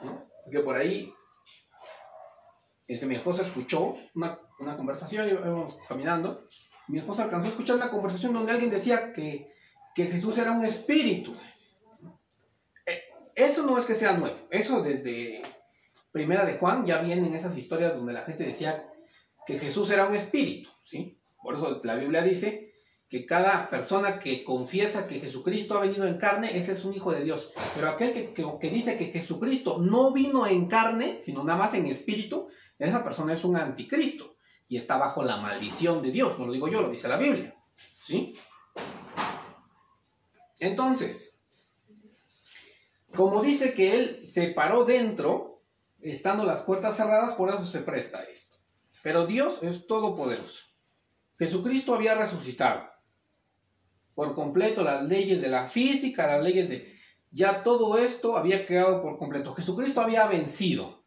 que 0.50 0.60
por 0.60 0.76
ahí 0.76 1.12
este, 2.88 3.06
mi 3.06 3.14
esposa 3.14 3.42
escuchó 3.42 3.96
una, 4.14 4.40
una 4.58 4.76
conversación, 4.76 5.28
íbamos 5.28 5.78
caminando, 5.86 6.44
mi 6.88 6.98
esposa 6.98 7.24
alcanzó 7.24 7.48
a 7.48 7.50
escuchar 7.50 7.76
una 7.76 7.90
conversación 7.90 8.32
donde 8.32 8.50
alguien 8.50 8.70
decía 8.70 9.12
que, 9.12 9.52
que 9.94 10.06
Jesús 10.06 10.38
era 10.38 10.52
un 10.52 10.64
espíritu. 10.64 11.36
Eh, 12.86 13.02
eso 13.34 13.66
no 13.66 13.76
es 13.76 13.84
que 13.84 13.94
sea 13.94 14.14
nuevo, 14.14 14.48
eso 14.50 14.82
desde 14.82 15.42
Primera 16.12 16.46
de 16.46 16.54
Juan 16.54 16.86
ya 16.86 17.02
vienen 17.02 17.34
esas 17.34 17.56
historias 17.58 17.96
donde 17.96 18.14
la 18.14 18.24
gente 18.24 18.44
decía 18.44 18.90
que 19.46 19.58
Jesús 19.58 19.90
era 19.90 20.08
un 20.08 20.16
espíritu, 20.16 20.70
¿sí? 20.82 21.20
Por 21.42 21.56
eso 21.56 21.80
la 21.84 21.94
Biblia 21.94 22.22
dice 22.22 22.69
que 23.10 23.26
cada 23.26 23.68
persona 23.68 24.20
que 24.20 24.44
confiesa 24.44 25.08
que 25.08 25.18
Jesucristo 25.18 25.76
ha 25.76 25.80
venido 25.80 26.06
en 26.06 26.16
carne, 26.16 26.56
ese 26.56 26.72
es 26.72 26.84
un 26.84 26.94
hijo 26.94 27.10
de 27.10 27.24
Dios. 27.24 27.50
Pero 27.74 27.90
aquel 27.90 28.12
que, 28.32 28.70
dice 28.70 28.96
que 28.96 29.06
Jesucristo 29.06 29.78
no 29.78 30.12
vino 30.12 30.46
en 30.46 30.68
carne, 30.68 31.18
sino 31.20 31.42
nada 31.42 31.58
más 31.58 31.74
en 31.74 31.86
espíritu, 31.86 32.48
esa 32.78 33.02
persona 33.02 33.32
es 33.32 33.42
un 33.42 33.56
anticristo 33.56 34.36
y 34.68 34.76
está 34.76 34.96
bajo 34.96 35.24
la 35.24 35.38
maldición 35.38 36.02
de 36.02 36.12
Dios. 36.12 36.38
No 36.38 36.46
lo 36.46 36.52
digo 36.52 36.68
yo, 36.68 36.82
lo 36.82 36.88
dice 36.88 37.08
la 37.08 37.16
Biblia. 37.16 37.52
¿Sí? 37.74 38.32
Entonces, 40.60 41.40
como 43.16 43.42
dice 43.42 43.74
que 43.74 43.98
él 43.98 44.24
se 44.24 44.50
paró 44.50 44.84
dentro, 44.84 45.64
estando 46.00 46.44
las 46.44 46.60
puertas 46.60 46.96
cerradas, 46.96 47.34
por 47.34 47.48
eso 47.48 47.64
se 47.64 47.80
presta 47.80 48.22
esto. 48.22 48.56
Pero 49.02 49.26
Dios 49.26 49.64
es 49.64 49.88
todopoderoso. 49.88 50.62
Jesucristo 51.36 51.92
había 51.94 52.14
resucitado 52.14 52.88
por 54.20 54.34
completo 54.34 54.82
las 54.82 55.02
leyes 55.04 55.40
de 55.40 55.48
la 55.48 55.66
física, 55.66 56.26
las 56.26 56.44
leyes 56.44 56.68
de... 56.68 56.92
Ya 57.30 57.62
todo 57.62 57.96
esto 57.96 58.36
había 58.36 58.66
quedado 58.66 59.00
por 59.00 59.16
completo. 59.16 59.54
Jesucristo 59.54 60.02
había 60.02 60.26
vencido. 60.26 61.06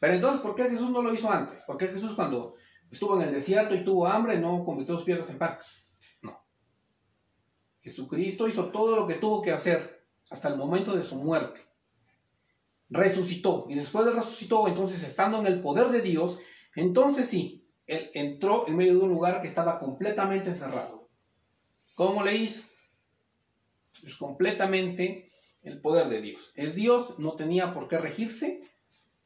Pero 0.00 0.12
entonces, 0.12 0.42
¿por 0.42 0.54
qué 0.54 0.64
Jesús 0.64 0.90
no 0.90 1.00
lo 1.00 1.14
hizo 1.14 1.30
antes? 1.30 1.62
¿Por 1.62 1.78
qué 1.78 1.88
Jesús 1.88 2.14
cuando 2.14 2.54
estuvo 2.90 3.16
en 3.16 3.26
el 3.26 3.32
desierto 3.32 3.74
y 3.74 3.82
tuvo 3.82 4.06
hambre 4.06 4.38
no 4.38 4.66
convirtió 4.66 4.96
sus 4.96 5.06
piedras 5.06 5.30
en 5.30 5.38
pan? 5.38 5.56
No. 6.20 6.44
Jesucristo 7.80 8.46
hizo 8.46 8.66
todo 8.66 8.96
lo 8.96 9.06
que 9.06 9.14
tuvo 9.14 9.40
que 9.40 9.52
hacer 9.52 10.06
hasta 10.28 10.48
el 10.48 10.58
momento 10.58 10.94
de 10.94 11.04
su 11.04 11.16
muerte. 11.16 11.62
Resucitó. 12.90 13.64
Y 13.70 13.76
después 13.76 14.04
de 14.04 14.12
resucitó, 14.12 14.68
entonces 14.68 15.02
estando 15.04 15.38
en 15.38 15.46
el 15.46 15.62
poder 15.62 15.88
de 15.88 16.02
Dios, 16.02 16.38
entonces 16.74 17.30
sí, 17.30 17.66
él 17.86 18.10
entró 18.12 18.68
en 18.68 18.76
medio 18.76 18.98
de 18.98 19.04
un 19.04 19.08
lugar 19.08 19.40
que 19.40 19.48
estaba 19.48 19.78
completamente 19.78 20.54
cerrado 20.54 21.05
¿Cómo 21.96 22.22
le 22.22 22.36
hizo? 22.36 22.62
Es 24.04 24.16
completamente 24.16 25.30
el 25.62 25.80
poder 25.80 26.10
de 26.10 26.20
Dios. 26.20 26.52
Es 26.54 26.74
Dios, 26.74 27.18
no 27.18 27.36
tenía 27.36 27.72
por 27.72 27.88
qué 27.88 27.96
regirse 27.96 28.60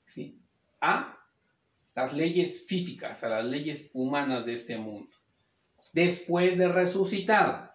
¿sí? 0.07 0.41
a 0.81 1.19
las 1.97 2.13
leyes 2.13 2.69
físicas, 2.69 3.25
a 3.25 3.29
las 3.29 3.45
leyes 3.45 3.91
humanas 3.93 4.47
de 4.47 4.53
este 4.53 4.79
mundo. 4.79 5.11
Después 5.93 6.59
de 6.59 6.69
resucitado. 6.69 7.73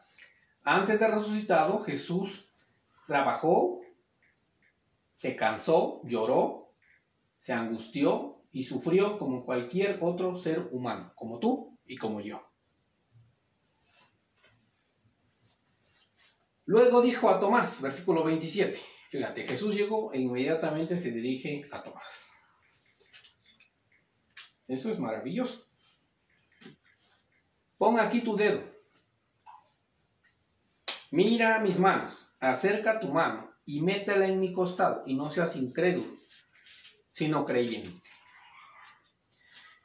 Antes 0.64 0.98
de 0.98 1.08
resucitado, 1.10 1.80
Jesús 1.80 2.50
trabajó, 3.06 3.82
se 5.12 5.36
cansó, 5.36 6.00
lloró, 6.06 6.72
se 7.38 7.52
angustió 7.52 8.46
y 8.50 8.64
sufrió 8.64 9.20
como 9.20 9.44
cualquier 9.44 9.98
otro 10.00 10.38
ser 10.38 10.70
humano, 10.72 11.12
como 11.16 11.38
tú 11.40 11.78
y 11.86 11.98
como 11.98 12.22
yo. 12.22 12.55
Luego 16.66 17.02
dijo 17.02 17.30
a 17.30 17.40
Tomás, 17.40 17.82
versículo 17.82 18.24
27. 18.24 18.80
Fíjate, 19.10 19.46
Jesús 19.46 19.76
llegó 19.76 20.12
e 20.14 20.20
inmediatamente 20.20 21.00
se 21.00 21.12
dirige 21.12 21.68
a 21.72 21.84
Tomás. 21.84 22.32
Eso 24.68 24.92
es 24.92 25.00
maravilloso. 25.00 25.68
Pon 27.78 28.00
aquí 28.00 28.22
tu 28.22 28.36
dedo. 28.36 28.64
Mira 31.12 31.60
mis 31.60 31.78
manos. 31.78 32.36
Acerca 32.40 33.00
tu 33.00 33.10
mano 33.10 33.54
y 33.66 33.82
métela 33.82 34.28
en 34.28 34.40
mi 34.40 34.52
costado 34.52 35.04
y 35.06 35.16
no 35.16 35.30
seas 35.30 35.56
incrédulo, 35.56 36.12
sino 37.12 37.46
creyente. 37.46 37.92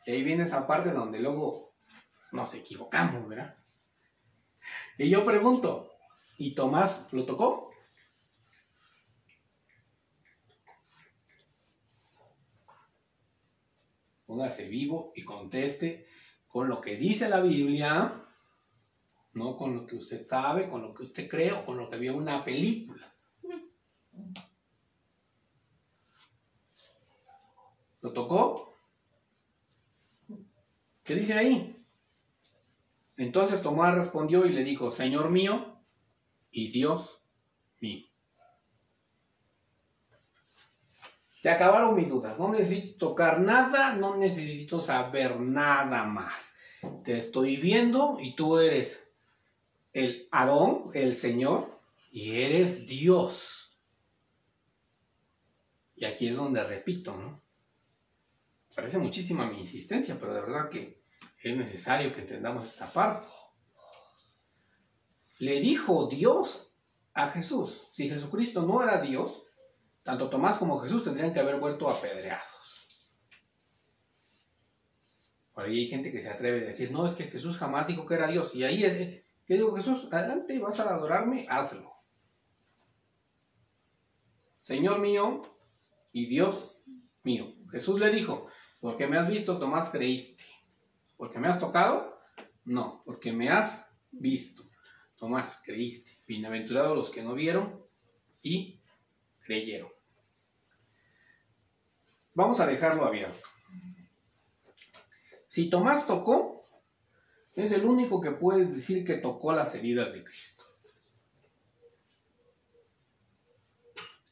Y 0.06 0.12
ahí 0.12 0.22
viene 0.22 0.44
esa 0.44 0.66
parte 0.66 0.90
donde 0.90 1.20
luego 1.20 1.74
nos 2.32 2.54
equivocamos, 2.54 3.28
¿verdad? 3.28 3.56
Y 4.98 5.08
yo 5.10 5.24
pregunto, 5.24 5.89
¿Y 6.40 6.54
Tomás 6.54 7.12
lo 7.12 7.26
tocó? 7.26 7.70
Póngase 14.24 14.66
vivo 14.66 15.12
y 15.14 15.22
conteste 15.22 16.06
con 16.48 16.66
lo 16.66 16.80
que 16.80 16.96
dice 16.96 17.28
la 17.28 17.42
Biblia, 17.42 18.26
no 19.34 19.54
con 19.54 19.74
lo 19.74 19.86
que 19.86 19.96
usted 19.96 20.24
sabe, 20.24 20.70
con 20.70 20.80
lo 20.80 20.94
que 20.94 21.02
usted 21.02 21.28
cree 21.28 21.52
o 21.52 21.62
con 21.66 21.76
lo 21.76 21.90
que 21.90 21.98
vio 21.98 22.12
en 22.12 22.20
una 22.20 22.42
película. 22.42 23.14
¿Lo 28.00 28.14
tocó? 28.14 28.72
¿Qué 31.04 31.14
dice 31.14 31.34
ahí? 31.34 31.76
Entonces 33.18 33.60
Tomás 33.60 33.94
respondió 33.94 34.46
y 34.46 34.54
le 34.54 34.64
dijo, 34.64 34.90
Señor 34.90 35.28
mío 35.28 35.69
y 36.50 36.70
Dios 36.70 37.22
mío. 37.80 38.06
Te 41.42 41.48
acabaron 41.48 41.96
mis 41.96 42.08
dudas. 42.08 42.38
No 42.38 42.50
necesito 42.50 43.08
tocar 43.08 43.40
nada, 43.40 43.94
no 43.94 44.16
necesito 44.16 44.78
saber 44.78 45.40
nada 45.40 46.04
más. 46.04 46.56
Te 47.04 47.16
estoy 47.16 47.56
viendo 47.56 48.18
y 48.20 48.34
tú 48.34 48.58
eres 48.58 49.10
el 49.92 50.28
Adón, 50.30 50.90
el 50.94 51.14
Señor, 51.16 51.80
y 52.12 52.42
eres 52.42 52.86
Dios. 52.86 53.78
Y 55.96 56.04
aquí 56.04 56.28
es 56.28 56.36
donde 56.36 56.62
repito, 56.64 57.16
¿no? 57.16 57.40
Parece 58.74 58.98
muchísima 58.98 59.46
mi 59.46 59.58
insistencia, 59.60 60.16
pero 60.18 60.32
de 60.32 60.40
verdad 60.40 60.68
que 60.68 61.02
es 61.42 61.56
necesario 61.56 62.14
que 62.14 62.20
entendamos 62.20 62.66
esta 62.66 62.86
parte. 62.86 63.26
Le 65.40 65.58
dijo 65.60 66.06
Dios 66.06 66.74
a 67.14 67.28
Jesús. 67.28 67.88
Si 67.92 68.10
Jesucristo 68.10 68.62
no 68.62 68.82
era 68.82 69.00
Dios, 69.00 69.42
tanto 70.02 70.28
Tomás 70.28 70.58
como 70.58 70.80
Jesús 70.80 71.02
tendrían 71.02 71.32
que 71.32 71.40
haber 71.40 71.58
vuelto 71.58 71.88
apedreados. 71.88 73.14
Por 75.54 75.64
ahí 75.64 75.80
hay 75.80 75.88
gente 75.88 76.12
que 76.12 76.20
se 76.20 76.28
atreve 76.28 76.60
a 76.60 76.68
decir, 76.68 76.92
no, 76.92 77.06
es 77.06 77.14
que 77.14 77.24
Jesús 77.24 77.56
jamás 77.56 77.86
dijo 77.86 78.04
que 78.04 78.14
era 78.14 78.28
Dios. 78.28 78.54
Y 78.54 78.64
ahí 78.64 78.84
es, 78.84 79.24
yo 79.48 79.56
digo, 79.56 79.74
Jesús, 79.74 80.12
adelante, 80.12 80.58
vas 80.58 80.78
a 80.78 80.94
adorarme, 80.94 81.46
hazlo. 81.48 81.90
Señor 84.60 85.00
mío 85.00 85.40
y 86.12 86.26
Dios 86.26 86.84
mío. 87.22 87.54
Jesús 87.70 87.98
le 87.98 88.10
dijo, 88.10 88.48
porque 88.80 89.06
me 89.06 89.16
has 89.16 89.26
visto, 89.26 89.58
Tomás, 89.58 89.88
creíste. 89.88 90.44
Porque 91.16 91.38
me 91.38 91.48
has 91.48 91.58
tocado, 91.58 92.20
no, 92.66 93.02
porque 93.06 93.32
me 93.32 93.48
has 93.48 93.90
visto. 94.10 94.69
Tomás, 95.20 95.60
creíste. 95.62 96.12
Bienaventurados 96.26 96.96
los 96.96 97.10
que 97.10 97.22
no 97.22 97.34
vieron 97.34 97.78
y 98.42 98.80
creyeron. 99.44 99.90
Vamos 102.32 102.58
a 102.58 102.66
dejarlo 102.66 103.04
abierto. 103.04 103.46
Si 105.46 105.68
Tomás 105.68 106.06
tocó, 106.06 106.62
es 107.54 107.70
el 107.72 107.84
único 107.84 108.22
que 108.22 108.30
puedes 108.30 108.74
decir 108.74 109.04
que 109.04 109.18
tocó 109.18 109.52
las 109.52 109.74
heridas 109.74 110.14
de 110.14 110.24
Cristo. 110.24 110.64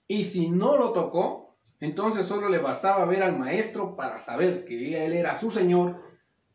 Y 0.07 0.25
si 0.25 0.49
no 0.49 0.79
lo 0.79 0.95
tocó, 0.95 1.59
entonces 1.81 2.25
solo 2.25 2.49
le 2.49 2.59
bastaba 2.59 3.05
ver 3.05 3.23
al 3.23 3.39
maestro 3.39 3.95
para 3.95 4.19
saber 4.19 4.65
que 4.65 5.05
él 5.05 5.13
era 5.13 5.39
su 5.39 5.51
Señor 5.51 6.01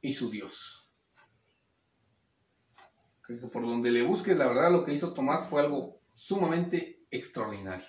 y 0.02 0.14
su 0.14 0.32
Dios. 0.32 0.83
Por 3.52 3.66
donde 3.66 3.92
le 3.92 4.04
busques, 4.04 4.38
la 4.38 4.48
verdad 4.48 4.72
lo 4.72 4.84
que 4.84 4.94
hizo 4.94 5.14
Tomás 5.14 5.48
fue 5.48 5.62
algo 5.62 6.02
sumamente 6.14 7.06
extraordinario. 7.12 7.88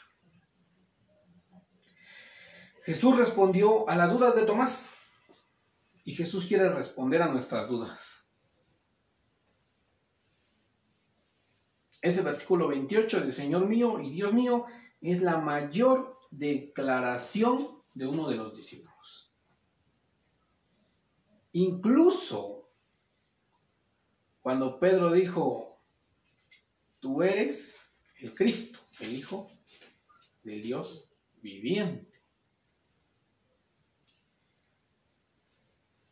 Jesús 2.84 3.16
respondió 3.16 3.88
a 3.88 3.96
las 3.96 4.12
dudas 4.12 4.36
de 4.36 4.44
Tomás. 4.44 4.96
Y 6.04 6.14
Jesús 6.14 6.44
quiere 6.44 6.68
responder 6.68 7.22
a 7.22 7.28
nuestras 7.28 7.68
dudas. 7.68 8.30
Ese 12.02 12.20
versículo 12.20 12.68
28 12.68 13.22
de 13.22 13.32
Señor 13.32 13.66
mío 13.66 13.98
y 14.00 14.10
Dios 14.10 14.34
mío 14.34 14.66
es 15.00 15.22
la 15.22 15.38
mayor 15.38 16.18
declaración 16.30 17.82
de 17.94 18.06
uno 18.06 18.28
de 18.28 18.36
los 18.36 18.54
discípulos. 18.54 19.34
Incluso 21.52 22.63
cuando 24.44 24.78
Pedro 24.78 25.10
dijo, 25.10 25.80
tú 27.00 27.22
eres 27.22 27.80
el 28.18 28.34
Cristo, 28.34 28.78
el 29.00 29.14
Hijo 29.14 29.50
del 30.42 30.60
Dios 30.60 31.10
viviente. 31.40 32.20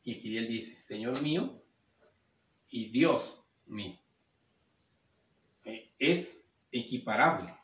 Y 0.03 0.15
aquí 0.15 0.39
él 0.39 0.49
dice, 0.49 0.81
Señor 0.81 1.21
mío 1.21 1.61
y 2.71 2.89
Dios 2.89 3.45
mío. 3.67 3.99
Eh, 5.67 5.93
es 5.99 6.43
equiparable. 6.71 7.55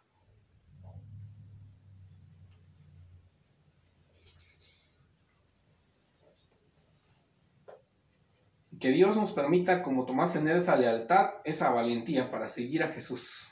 Que 8.80 8.90
Dios 8.90 9.16
nos 9.16 9.32
permita, 9.32 9.82
como 9.82 10.06
Tomás, 10.06 10.32
tener 10.32 10.56
esa 10.56 10.76
lealtad, 10.76 11.34
esa 11.44 11.70
valentía 11.70 12.30
para 12.30 12.46
seguir 12.46 12.82
a 12.82 12.88
Jesús. 12.88 13.48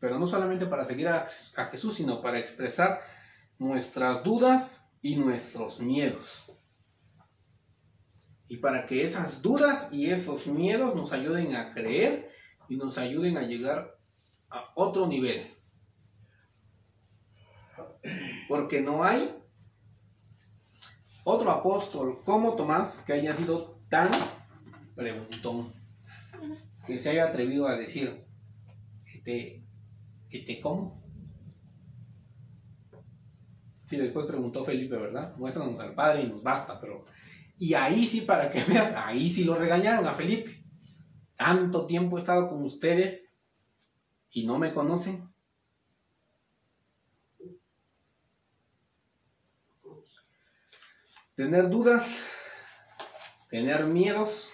Pero 0.00 0.18
no 0.18 0.26
solamente 0.26 0.66
para 0.66 0.84
seguir 0.84 1.08
a, 1.08 1.26
a 1.56 1.64
Jesús, 1.66 1.94
sino 1.94 2.20
para 2.20 2.38
expresar 2.38 3.00
nuestras 3.58 4.22
dudas 4.22 4.90
y 5.00 5.16
nuestros 5.16 5.80
miedos. 5.80 6.52
Y 8.46 8.58
para 8.58 8.86
que 8.86 9.00
esas 9.00 9.42
dudas 9.42 9.92
y 9.92 10.10
esos 10.10 10.46
miedos 10.46 10.94
nos 10.94 11.12
ayuden 11.12 11.56
a 11.56 11.72
creer 11.74 12.30
y 12.68 12.76
nos 12.76 12.98
ayuden 12.98 13.36
a 13.38 13.42
llegar 13.42 13.94
a 14.50 14.62
otro 14.74 15.06
nivel. 15.06 15.46
Porque 18.48 18.80
no 18.80 19.04
hay 19.04 19.37
otro 21.28 21.50
apóstol 21.50 22.18
como 22.24 22.54
Tomás 22.54 23.02
que 23.06 23.12
haya 23.12 23.34
sido 23.34 23.78
tan 23.90 24.08
preguntón, 24.94 25.70
que 26.86 26.98
se 26.98 27.10
haya 27.10 27.26
atrevido 27.26 27.68
a 27.68 27.76
decir, 27.76 28.24
¿te, 29.22 29.62
te 30.30 30.60
cómo? 30.60 30.94
Sí, 33.84 33.96
después 33.96 34.26
preguntó 34.26 34.64
Felipe, 34.64 34.96
¿verdad? 34.96 35.36
Muéstranos 35.36 35.78
al 35.80 35.94
Padre 35.94 36.22
y 36.22 36.28
nos 36.28 36.42
basta, 36.42 36.80
pero... 36.80 37.04
Y 37.58 37.74
ahí 37.74 38.06
sí, 38.06 38.22
para 38.22 38.50
que 38.50 38.64
veas, 38.68 38.94
ahí 38.96 39.30
sí 39.30 39.44
lo 39.44 39.54
regañaron 39.54 40.06
a 40.06 40.14
Felipe. 40.14 40.64
Tanto 41.36 41.86
tiempo 41.86 42.16
he 42.16 42.20
estado 42.20 42.48
con 42.48 42.62
ustedes 42.64 43.38
y 44.30 44.46
no 44.46 44.58
me 44.58 44.72
conocen. 44.72 45.27
Tener 51.38 51.70
dudas, 51.70 52.26
tener 53.48 53.84
miedos, 53.84 54.50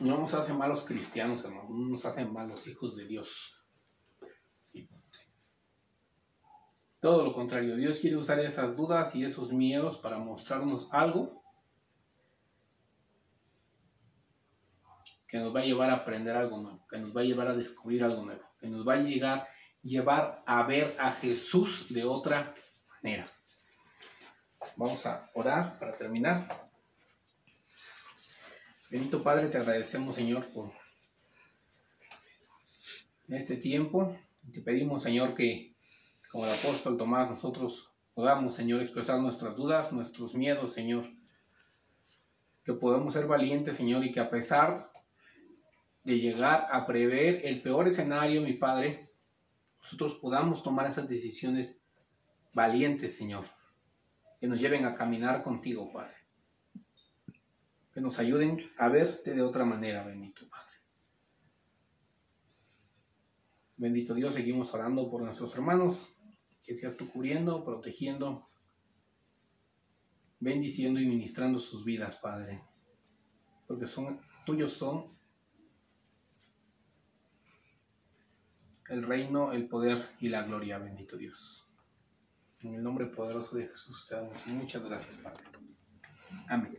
no 0.00 0.18
nos 0.18 0.34
hace 0.34 0.52
malos 0.52 0.82
cristianos, 0.82 1.44
no 1.44 1.68
nos 1.68 2.04
hacen 2.04 2.32
malos 2.32 2.66
hijos 2.66 2.96
de 2.96 3.06
Dios. 3.06 3.54
Todo 6.98 7.24
lo 7.24 7.32
contrario, 7.32 7.76
Dios 7.76 8.00
quiere 8.00 8.16
usar 8.16 8.40
esas 8.40 8.74
dudas 8.74 9.14
y 9.14 9.24
esos 9.24 9.52
miedos 9.52 9.98
para 9.98 10.18
mostrarnos 10.18 10.88
algo 10.90 11.44
que 15.28 15.38
nos 15.38 15.54
va 15.54 15.60
a 15.60 15.64
llevar 15.64 15.90
a 15.90 15.98
aprender 15.98 16.36
algo 16.36 16.58
nuevo, 16.58 16.84
que 16.88 16.98
nos 16.98 17.16
va 17.16 17.20
a 17.20 17.24
llevar 17.24 17.46
a 17.46 17.54
descubrir 17.54 18.02
algo 18.02 18.24
nuevo, 18.24 18.42
que 18.58 18.68
nos 18.68 18.84
va 18.84 18.94
a 18.94 19.02
llegar, 19.02 19.46
llevar 19.80 20.40
a 20.44 20.64
ver 20.64 20.92
a 20.98 21.12
Jesús 21.12 21.86
de 21.94 22.04
otra 22.04 22.52
manera. 23.00 23.28
Vamos 24.80 25.04
a 25.04 25.30
orar 25.34 25.78
para 25.78 25.92
terminar. 25.92 26.42
Benito 28.90 29.22
Padre, 29.22 29.48
te 29.48 29.58
agradecemos, 29.58 30.14
Señor, 30.14 30.42
por 30.54 30.72
este 33.28 33.56
tiempo. 33.56 34.16
Te 34.50 34.62
pedimos, 34.62 35.02
Señor, 35.02 35.34
que 35.34 35.76
como 36.32 36.46
el 36.46 36.50
apóstol 36.50 36.96
Tomás, 36.96 37.28
nosotros 37.28 37.92
podamos, 38.14 38.54
Señor, 38.54 38.80
expresar 38.80 39.20
nuestras 39.20 39.54
dudas, 39.54 39.92
nuestros 39.92 40.34
miedos, 40.34 40.72
Señor. 40.72 41.04
Que 42.64 42.72
podamos 42.72 43.12
ser 43.12 43.26
valientes, 43.26 43.76
Señor, 43.76 44.02
y 44.06 44.12
que 44.12 44.20
a 44.20 44.30
pesar 44.30 44.90
de 46.04 46.18
llegar 46.18 46.68
a 46.72 46.86
prever 46.86 47.44
el 47.44 47.60
peor 47.60 47.86
escenario, 47.86 48.40
mi 48.40 48.54
Padre, 48.54 49.10
nosotros 49.82 50.14
podamos 50.14 50.62
tomar 50.62 50.90
esas 50.90 51.06
decisiones 51.06 51.82
valientes, 52.54 53.14
Señor, 53.14 53.44
que 54.40 54.48
nos 54.48 54.58
lleven 54.58 54.86
a 54.86 54.96
caminar 54.96 55.42
contigo, 55.42 55.92
Padre. 55.92 56.16
Que 57.92 58.00
nos 58.00 58.18
ayuden 58.18 58.58
a 58.78 58.88
verte 58.88 59.34
de 59.34 59.42
otra 59.42 59.66
manera, 59.66 60.02
bendito 60.02 60.48
Padre. 60.48 60.70
Bendito 63.76 64.14
Dios, 64.14 64.34
seguimos 64.34 64.72
orando 64.72 65.10
por 65.10 65.22
nuestros 65.22 65.54
hermanos 65.54 66.16
que 66.64 66.74
seas 66.74 66.96
tú 66.96 67.08
cubriendo, 67.08 67.64
protegiendo, 67.64 68.48
bendiciendo 70.38 71.00
y 71.00 71.06
ministrando 71.06 71.58
sus 71.58 71.84
vidas, 71.84 72.16
Padre. 72.16 72.62
Porque 73.66 73.86
son 73.86 74.20
tuyos 74.46 74.72
son 74.72 75.18
el 78.88 79.02
reino, 79.02 79.52
el 79.52 79.68
poder 79.68 79.98
y 80.20 80.28
la 80.28 80.42
gloria, 80.42 80.78
bendito 80.78 81.16
Dios. 81.16 81.69
En 82.62 82.74
el 82.74 82.82
nombre 82.82 83.06
poderoso 83.06 83.56
de 83.56 83.66
Jesús 83.66 84.06
te 84.06 84.14
damos 84.14 84.36
muchas 84.48 84.84
gracias, 84.84 85.16
Padre. 85.16 85.42
Amén. 86.48 86.78